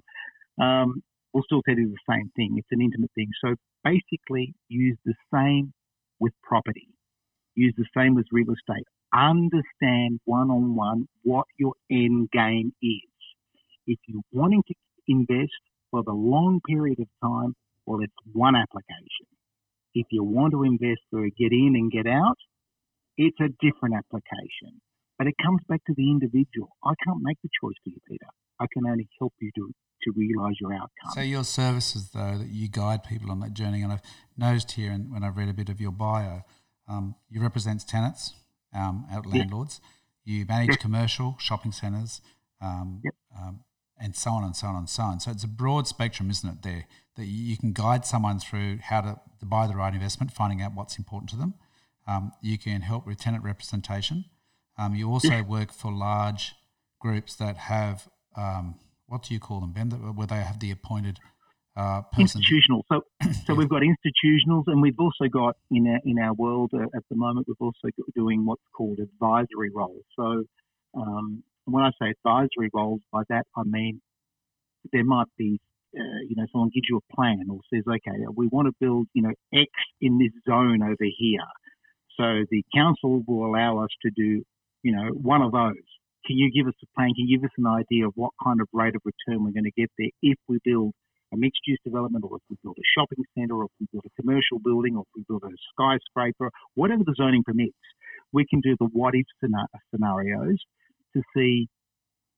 um, 0.61 1.03
will 1.33 1.42
still 1.44 1.62
tell 1.62 1.77
you 1.77 1.88
the 1.88 2.12
same 2.14 2.31
thing. 2.37 2.55
It's 2.57 2.68
an 2.70 2.81
intimate 2.81 3.11
thing. 3.14 3.29
So 3.44 3.55
basically, 3.83 4.55
use 4.68 4.97
the 5.05 5.14
same 5.33 5.73
with 6.20 6.33
property, 6.42 6.88
use 7.55 7.75
the 7.77 7.87
same 7.97 8.14
with 8.14 8.27
real 8.33 8.53
estate. 8.53 8.87
Understand 9.14 10.20
one 10.25 10.51
on 10.51 10.75
one 10.75 11.07
what 11.23 11.47
your 11.59 11.75
end 11.90 12.31
game 12.33 12.73
is. 12.83 13.01
If 13.87 13.99
you're 14.07 14.23
wanting 14.33 14.62
to 14.66 14.75
invest 15.07 15.53
for 15.90 16.03
the 16.03 16.12
long 16.12 16.61
period 16.66 16.99
of 17.01 17.07
time, 17.23 17.55
well, 17.87 18.01
it's 18.01 18.12
one 18.33 18.57
application. 18.57 19.27
If 19.94 20.07
you 20.11 20.25
want 20.25 20.53
to 20.53 20.64
invest 20.64 21.01
for 21.11 21.25
a 21.25 21.31
get 21.31 21.53
in 21.53 21.75
and 21.77 21.92
get 21.92 22.07
out, 22.07 22.37
it's 23.16 23.38
a 23.40 23.49
different 23.61 23.94
application. 23.94 24.81
But 25.18 25.29
it 25.29 25.35
comes 25.42 25.61
back 25.68 25.85
to 25.87 25.94
the 25.96 26.11
individual. 26.11 26.77
I 26.85 26.94
can't 27.05 27.20
make 27.22 27.38
the 27.42 27.48
choice 27.61 27.77
for 27.83 27.90
you, 27.90 27.98
Peter. 28.09 28.27
I 28.61 28.66
can 28.72 28.87
only 28.87 29.09
help 29.18 29.33
you 29.40 29.50
to, 29.55 29.70
to 30.03 30.12
realise 30.16 30.57
your 30.61 30.72
outcome. 30.72 31.12
So 31.14 31.20
your 31.20 31.44
services, 31.44 32.11
though, 32.12 32.38
that 32.38 32.48
you 32.48 32.68
guide 32.68 33.05
people 33.05 33.31
on 33.31 33.40
that 33.40 33.55
journey, 33.55 33.83
and 33.83 33.92
I've 33.92 34.03
noticed 34.37 34.72
here, 34.72 34.90
and 34.90 35.12
when 35.12 35.22
I've 35.22 35.37
read 35.37 35.48
a 35.48 35.55
bit 35.55 35.68
of 35.68 35.81
your 35.81 35.92
bio, 35.92 36.42
um, 36.88 37.14
you 37.31 37.40
represent 37.40 37.87
tenants, 37.87 38.35
um, 38.74 39.07
out 39.11 39.27
landlords. 39.27 39.81
You 40.24 40.46
manage 40.46 40.79
commercial 40.79 41.37
shopping 41.38 41.72
centres, 41.72 42.20
um, 42.61 43.00
yep. 43.05 43.14
Um, 43.38 43.61
and 44.00 44.16
so 44.16 44.31
on 44.31 44.42
and 44.42 44.57
so 44.57 44.66
on 44.66 44.77
and 44.77 44.88
so 44.88 45.03
on. 45.03 45.20
So 45.20 45.31
it's 45.31 45.44
a 45.44 45.48
broad 45.48 45.87
spectrum, 45.87 46.31
isn't 46.31 46.48
it? 46.48 46.62
There 46.62 46.87
that 47.16 47.27
you 47.27 47.57
can 47.57 47.72
guide 47.72 48.05
someone 48.05 48.40
through 48.40 48.79
how 48.83 49.00
to, 49.00 49.20
to 49.38 49.46
buy 49.46 49.66
the 49.66 49.77
right 49.77 49.94
investment, 49.94 50.33
finding 50.33 50.61
out 50.61 50.74
what's 50.74 50.98
important 50.98 51.31
to 51.31 51.37
them. 51.37 51.55
Um, 52.07 52.33
you 52.42 52.59
can 52.59 52.83
help 52.83 53.07
with 53.07 53.18
tenant 53.18 53.44
representation. 53.44 54.24
Um, 54.77 54.95
you 54.95 55.11
also 55.11 55.43
work 55.43 55.73
for 55.73 55.93
large 55.93 56.55
groups 57.01 57.37
that 57.37 57.57
have 57.57 58.09
um, 58.37 58.77
what 59.07 59.23
do 59.23 59.35
you 59.35 59.41
call 59.41 59.61
them, 59.61 59.73
Ben? 59.73 59.91
Where 59.91 60.27
they 60.27 60.37
have 60.37 60.61
the 60.61 60.71
appointed 60.71 61.19
uh, 61.77 62.03
person. 62.03 62.23
Institutional. 62.23 62.85
So, 62.91 63.03
so 63.23 63.31
yeah. 63.51 63.55
we've 63.55 63.69
got 63.69 63.83
institutionals, 63.83 64.65
and 64.67 64.81
we've 64.81 64.99
also 64.99 65.29
got 65.31 65.57
in 65.71 65.87
our 65.87 66.01
in 66.05 66.19
our 66.19 66.35
world 66.35 66.71
uh, 66.75 66.85
at 66.95 67.05
the 67.11 67.17
moment, 67.17 67.47
we've 67.49 67.57
also 67.61 67.89
got 67.97 68.07
doing 68.15 68.45
what's 68.45 68.63
called 68.77 68.99
advisory 68.99 69.71
roles. 69.75 70.03
So, 70.17 70.45
um, 70.97 71.43
when 71.67 71.85
I 71.85 71.91
say 72.01 72.11
advisory 72.11 72.71
roles, 72.73 73.01
by 73.13 73.23
that 73.29 73.47
I 73.57 73.63
mean 73.65 74.01
there 74.93 75.05
might 75.05 75.29
be. 75.37 75.61
Uh, 75.97 76.27
you 76.29 76.35
know, 76.35 76.45
someone 76.51 76.69
gives 76.75 76.89
you 76.89 76.97
a 76.99 77.15
plan 77.15 77.45
or 77.49 77.61
says, 77.73 77.85
okay, 77.87 78.19
we 78.35 78.49
want 78.49 78.67
to 78.67 78.75
build, 78.81 79.07
you 79.15 79.23
know, 79.23 79.31
X 79.55 79.71
in 80.01 80.19
this 80.19 80.33
zone 80.45 80.83
over 80.83 80.97
here. 80.99 81.39
So 82.17 82.45
the 82.51 82.65
council 82.75 83.23
will 83.29 83.47
allow 83.47 83.79
us 83.79 83.91
to 84.03 84.11
do 84.11 84.43
you 84.85 84.92
know, 84.92 85.09
one 85.16 85.40
of 85.40 85.51
those. 85.51 85.88
Can 86.29 86.37
you 86.37 86.53
give 86.53 86.68
us 86.68 86.77
a 86.85 86.88
plan? 86.94 87.12
Can 87.16 87.27
you 87.27 87.37
give 87.37 87.44
us 87.44 87.57
an 87.59 87.66
idea 87.66 88.07
of 88.07 88.12
what 88.14 88.33
kind 88.42 88.61
of 88.61 88.68
rate 88.73 88.94
of 88.94 89.03
return 89.05 89.44
we're 89.44 89.57
going 89.57 89.68
to 89.68 89.77
get 89.77 89.90
there 89.99 90.12
if 90.23 90.38
we 90.49 90.59
build 90.64 90.92
a 91.33 91.37
mixed 91.37 91.64
use 91.66 91.81
development 91.85 92.25
or 92.29 92.37
if 92.37 92.44
we 92.49 92.57
build 92.62 92.77
a 92.79 92.87
shopping 92.97 93.25
centre 93.37 93.57
or 93.57 93.64
if 93.64 93.75
we 93.81 93.88
build 93.92 94.05
a 94.07 94.23
commercial 94.23 94.61
building 94.62 94.97
or 94.97 95.03
if 95.03 95.12
we 95.16 95.25
build 95.29 95.42
a 95.44 95.53
skyscraper, 95.73 96.51
whatever 96.77 97.03
the 97.05 97.16
zoning 97.16 97.42
permits, 97.44 97.77
we 98.33 98.47
can 98.49 98.61
do 98.61 98.77
the 98.79 98.88
what 98.92 99.14
if 99.14 99.27
scenarios 99.90 100.61
to 101.16 101.23
see 101.37 101.68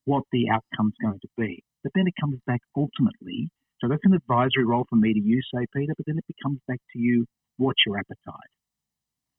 what 0.06 0.22
the 0.32 0.46
outcome's 0.50 0.94
going 1.02 1.18
to 1.20 1.28
be. 1.36 1.62
But 1.82 1.92
then 1.94 2.06
it 2.06 2.14
comes 2.18 2.38
back 2.46 2.60
ultimately. 2.76 3.50
So 3.82 3.88
that's 3.88 4.06
an 4.06 4.14
advisory 4.14 4.64
role 4.64 4.86
for 4.88 4.96
me 4.96 5.12
to 5.12 5.20
you, 5.20 5.42
say, 5.54 5.66
Peter, 5.74 5.92
but 5.96 6.06
then 6.06 6.18
it 6.18 6.24
becomes 6.26 6.58
back 6.66 6.80
to 6.94 6.98
you 6.98 7.26
what's 7.58 7.80
your 7.86 7.98
appetite? 7.98 8.50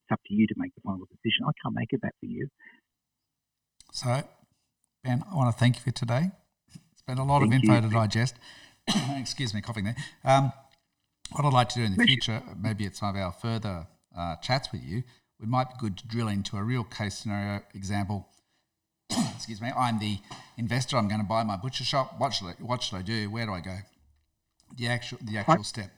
It's 0.04 0.12
up 0.13 0.22
to 0.28 0.34
you 0.34 0.48
to 0.48 0.56
make 0.58 0.74
the 0.76 0.82
final 0.84 1.08
decision. 1.08 1.48
I 1.48 1.56
can't 1.62 1.76
make 1.76 1.91
it 1.91 2.02
that 2.04 2.13
for 2.20 2.28
you. 2.28 2.48
So, 3.98 4.22
Ben, 5.04 5.24
I 5.32 5.36
want 5.36 5.52
to 5.52 5.60
thank 5.60 5.78
you 5.78 5.82
for 5.82 5.90
today. 5.90 6.30
It's 6.92 7.02
been 7.08 7.18
a 7.18 7.26
lot 7.26 7.40
thank 7.40 7.52
of 7.52 7.62
info 7.64 7.74
you. 7.78 7.82
to 7.82 7.90
digest. 7.90 8.36
Excuse 9.18 9.56
me, 9.56 9.62
coughing 9.62 9.86
there. 9.86 9.96
Um, 10.24 10.54
what 11.32 11.46
I'd 11.46 11.52
like 11.52 11.70
to 11.70 11.80
do 11.80 11.84
in 11.84 11.96
the 11.96 12.04
future, 12.04 12.44
maybe 12.62 12.86
it's 12.86 13.00
some 13.00 13.10
of 13.10 13.16
our 13.16 13.32
further 13.32 13.88
uh, 14.16 14.36
chats 14.36 14.72
with 14.72 14.84
you, 14.84 15.02
we 15.40 15.48
might 15.48 15.70
be 15.70 15.74
good 15.80 15.98
to 15.98 16.08
drill 16.08 16.28
into 16.28 16.58
a 16.58 16.64
real 16.64 16.84
case 16.84 17.18
scenario 17.18 17.64
example. 17.74 18.28
Excuse 19.36 19.62
me, 19.62 19.72
I'm 19.76 19.98
the 19.98 20.20
investor. 20.60 20.96
I'm 20.96 21.08
going 21.08 21.22
to 21.22 21.26
buy 21.26 21.42
my 21.42 21.58
butcher 21.58 21.84
shop. 21.84 22.20
What 22.20 22.36
should 22.36 22.50
I, 22.50 22.54
what 22.60 22.84
should 22.84 22.98
I 22.98 23.02
do? 23.02 23.32
Where 23.32 23.48
do 23.48 23.54
I 23.54 23.62
go? 23.62 23.78
The 24.78 24.90
actual 24.90 25.18
the 25.24 25.40
actual 25.40 25.62
I, 25.62 25.64
step. 25.64 25.90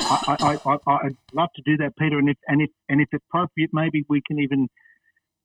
I, 0.00 0.36
I, 0.40 0.58
I, 0.66 1.04
would 1.04 1.16
love 1.32 1.50
to 1.54 1.62
do 1.64 1.76
that, 1.76 1.96
Peter. 1.96 2.18
And 2.18 2.30
if 2.30 2.36
and 2.48 2.60
if 2.60 2.70
and 2.88 3.00
if 3.00 3.12
appropriate, 3.12 3.70
maybe 3.72 4.04
we 4.08 4.20
can 4.26 4.40
even, 4.40 4.68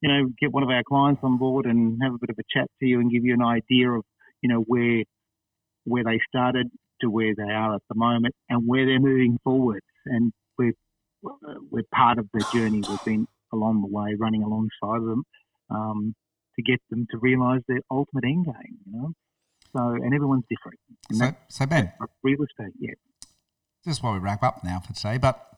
you 0.06 0.14
know, 0.14 0.30
get 0.40 0.54
one 0.54 0.62
of 0.62 0.70
our 0.70 0.84
clients 0.88 1.22
on 1.24 1.40
board 1.40 1.66
and 1.66 1.98
have 2.04 2.14
a 2.14 2.18
bit 2.20 2.30
of 2.30 2.38
a 2.38 2.44
chat 2.56 2.68
to 2.80 2.86
you 2.86 3.00
and 3.00 3.10
give 3.10 3.26
you 3.26 3.34
an 3.34 3.42
idea 3.42 3.90
of, 3.90 4.04
you 4.44 4.50
know, 4.50 4.60
where 4.60 5.04
where 5.86 6.04
they 6.04 6.20
started 6.28 6.70
to 7.02 7.10
where 7.10 7.34
they 7.36 7.52
are 7.52 7.74
at 7.74 7.82
the 7.90 7.96
moment 7.96 8.36
and 8.48 8.68
where 8.68 8.86
they're 8.86 9.00
moving 9.00 9.40
forward. 9.44 9.82
And 10.06 10.32
we're 10.60 10.74
we're 11.72 11.82
part 11.92 12.20
of 12.20 12.30
the 12.36 12.46
journey. 12.54 12.84
We've 12.88 13.04
been 13.04 13.28
along 13.52 13.82
the 13.82 13.88
way, 13.88 14.16
running 14.16 14.44
alongside 14.44 15.02
them 15.10 15.24
um, 15.72 16.14
to 16.56 16.62
get 16.62 16.80
them 16.92 17.08
to 17.10 17.18
realise 17.18 17.64
their 17.68 17.82
ultimate 17.90 18.26
end 18.26 18.46
game. 18.46 18.78
You 18.86 19.02
know, 19.02 19.12
so 19.76 19.88
and 19.90 20.14
everyone's 20.14 20.46
different. 20.48 20.78
And 21.10 21.18
so, 21.18 21.36
so 21.50 21.66
Ben, 21.66 21.92
real 22.22 22.44
estate, 22.44 22.76
yeah. 22.80 22.94
This 23.84 23.98
is 23.98 24.04
why 24.04 24.14
we 24.14 24.20
wrap 24.20 24.44
up 24.44 24.64
now 24.64 24.82
for 24.82 24.94
today. 24.94 25.18
But 25.18 25.55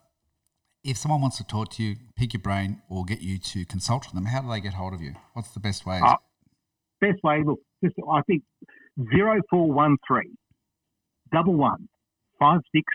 if 0.87 0.97
someone 0.97 1.21
wants 1.21 1.37
to 1.37 1.43
talk 1.43 1.69
to 1.73 1.83
you, 1.83 1.97
pick 2.15 2.33
your 2.33 2.41
brain, 2.41 2.81
or 2.89 3.03
get 3.03 3.21
you 3.21 3.37
to 3.37 3.65
consult 3.65 4.05
with 4.05 4.13
them, 4.13 4.25
how 4.25 4.41
do 4.41 4.49
they 4.49 4.61
get 4.61 4.73
hold 4.73 4.93
of 4.93 5.01
you? 5.01 5.13
What's 5.33 5.49
the 5.49 5.59
best 5.59 5.85
way? 5.85 5.99
Uh, 6.01 6.15
best 7.01 7.21
way, 7.23 7.43
look, 7.45 7.59
just 7.83 7.95
I 8.11 8.21
think 8.21 8.43
0413 8.97 10.37
double 11.31 11.55
one 11.55 11.89
five 12.39 12.61
six 12.73 12.85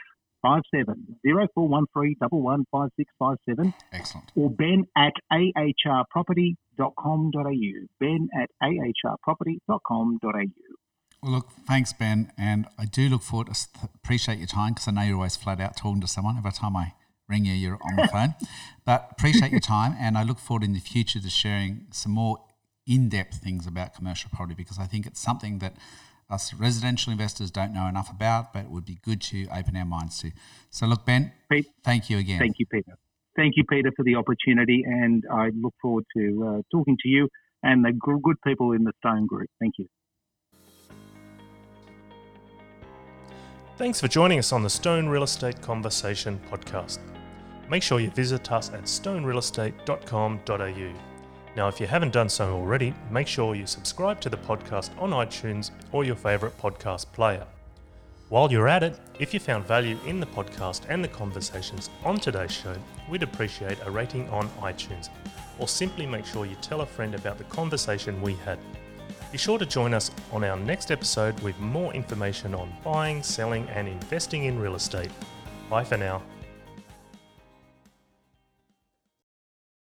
five 0.40 0.62
seven 0.74 1.18
zero 1.24 1.46
four 1.55 1.68
one 1.68 1.85
three 1.92 2.16
double 2.20 2.40
one 2.40 2.64
five 2.72 2.88
six 2.96 3.12
five 3.18 3.37
seven. 3.46 3.74
Excellent. 3.92 4.33
Or 4.35 4.48
ben 4.50 4.87
at 4.96 5.12
ahrproperty.com.au. 5.31 7.87
Ben 8.00 8.28
at 8.40 8.48
ahrproperty.com.au. 8.62 10.44
Well, 11.22 11.33
look, 11.33 11.50
thanks, 11.68 11.92
Ben, 11.92 12.33
and 12.37 12.66
I 12.76 12.87
do 12.87 13.09
look 13.09 13.22
forward 13.22 13.55
to 13.55 13.68
appreciate 13.94 14.38
your 14.38 14.48
time 14.48 14.72
because 14.72 14.88
I 14.88 14.90
know 14.90 15.02
you're 15.02 15.14
always 15.16 15.37
flat 15.37 15.61
out 15.61 15.76
talking 15.76 16.00
to 16.00 16.09
someone. 16.09 16.37
Every 16.37 16.50
time 16.50 16.74
I 16.74 16.94
ring 17.32 17.44
you, 17.44 17.54
you're 17.54 17.78
on 17.88 17.96
the 17.96 18.08
phone. 18.08 18.34
But 18.84 19.08
appreciate 19.10 19.50
your 19.50 19.60
time, 19.60 19.96
and 19.98 20.16
I 20.16 20.22
look 20.22 20.38
forward 20.38 20.64
in 20.64 20.72
the 20.72 20.80
future 20.80 21.20
to 21.20 21.30
sharing 21.30 21.86
some 21.90 22.12
more 22.12 22.38
in-depth 22.86 23.36
things 23.38 23.66
about 23.66 23.94
commercial 23.94 24.30
property 24.32 24.54
because 24.54 24.78
I 24.78 24.86
think 24.86 25.06
it's 25.06 25.20
something 25.20 25.58
that 25.60 25.74
us 26.30 26.54
residential 26.54 27.12
investors 27.12 27.50
don't 27.50 27.72
know 27.72 27.86
enough 27.86 28.10
about, 28.10 28.52
but 28.52 28.60
it 28.64 28.70
would 28.70 28.84
be 28.84 28.98
good 29.02 29.20
to 29.20 29.46
open 29.54 29.76
our 29.76 29.84
minds 29.84 30.20
to. 30.22 30.30
So, 30.70 30.86
look, 30.86 31.04
Ben, 31.04 31.32
Pete, 31.50 31.66
thank 31.84 32.08
you 32.10 32.18
again. 32.18 32.38
Thank 32.38 32.56
you, 32.58 32.66
Peter. 32.66 32.94
Thank 33.36 33.54
you, 33.56 33.64
Peter, 33.64 33.90
for 33.96 34.04
the 34.04 34.16
opportunity, 34.16 34.82
and 34.86 35.24
I 35.32 35.50
look 35.54 35.74
forward 35.80 36.04
to 36.16 36.24
uh, 36.46 36.62
talking 36.70 36.96
to 37.02 37.08
you 37.08 37.28
and 37.62 37.84
the 37.84 37.92
good 37.92 38.36
people 38.46 38.72
in 38.72 38.84
the 38.84 38.92
Stone 38.98 39.26
Group. 39.26 39.48
Thank 39.60 39.74
you. 39.78 39.86
Thanks 43.78 44.00
for 44.00 44.08
joining 44.08 44.38
us 44.38 44.52
on 44.52 44.62
the 44.62 44.70
Stone 44.70 45.08
Real 45.08 45.22
Estate 45.22 45.60
Conversation 45.62 46.40
podcast. 46.50 46.98
Make 47.72 47.82
sure 47.82 47.98
you 48.00 48.11
visit 48.11 48.52
us 48.52 48.68
at 48.68 48.82
stonerealestate.com.au. 48.82 50.92
Now, 51.56 51.68
if 51.68 51.80
you 51.80 51.87
haven't 51.87 52.12
done 52.12 52.28
so 52.28 52.52
already, 52.52 52.92
make 53.11 53.26
sure 53.26 53.54
you 53.54 53.66
subscribe 53.66 54.20
to 54.20 54.28
the 54.28 54.37
podcast 54.37 54.90
on 55.00 55.12
iTunes 55.12 55.70
or 55.90 56.04
your 56.04 56.16
favourite 56.16 56.54
podcast 56.58 57.11
player. 57.12 57.46
While 58.28 58.52
you're 58.52 58.68
at 58.68 58.82
it, 58.82 59.00
if 59.18 59.32
you 59.32 59.40
found 59.40 59.64
value 59.64 59.96
in 60.06 60.20
the 60.20 60.26
podcast 60.26 60.82
and 60.90 61.02
the 61.02 61.08
conversations 61.08 61.88
on 62.04 62.18
today's 62.18 62.52
show, 62.52 62.76
we'd 63.08 63.22
appreciate 63.22 63.78
a 63.87 63.90
rating 63.90 64.28
on 64.28 64.50
iTunes, 64.61 65.08
or 65.58 65.66
simply 65.66 66.04
make 66.04 66.26
sure 66.26 66.44
you 66.44 66.56
tell 66.56 66.82
a 66.82 66.87
friend 66.87 67.14
about 67.14 67.38
the 67.38 67.44
conversation 67.44 68.20
we 68.20 68.35
had. 68.35 68.58
Be 69.30 69.38
sure 69.38 69.58
to 69.58 69.64
join 69.64 69.94
us 69.94 70.11
on 70.30 70.44
our 70.44 70.58
next 70.58 70.90
episode 70.90 71.40
with 71.40 71.58
more 71.58 71.94
information 71.94 72.54
on 72.54 72.70
buying, 72.85 73.22
selling, 73.22 73.66
and 73.70 73.88
investing 73.88 74.44
in 74.44 74.58
real 74.58 74.74
estate. 74.74 75.11
Bye 75.70 75.85
for 75.85 75.96
now. 75.96 76.20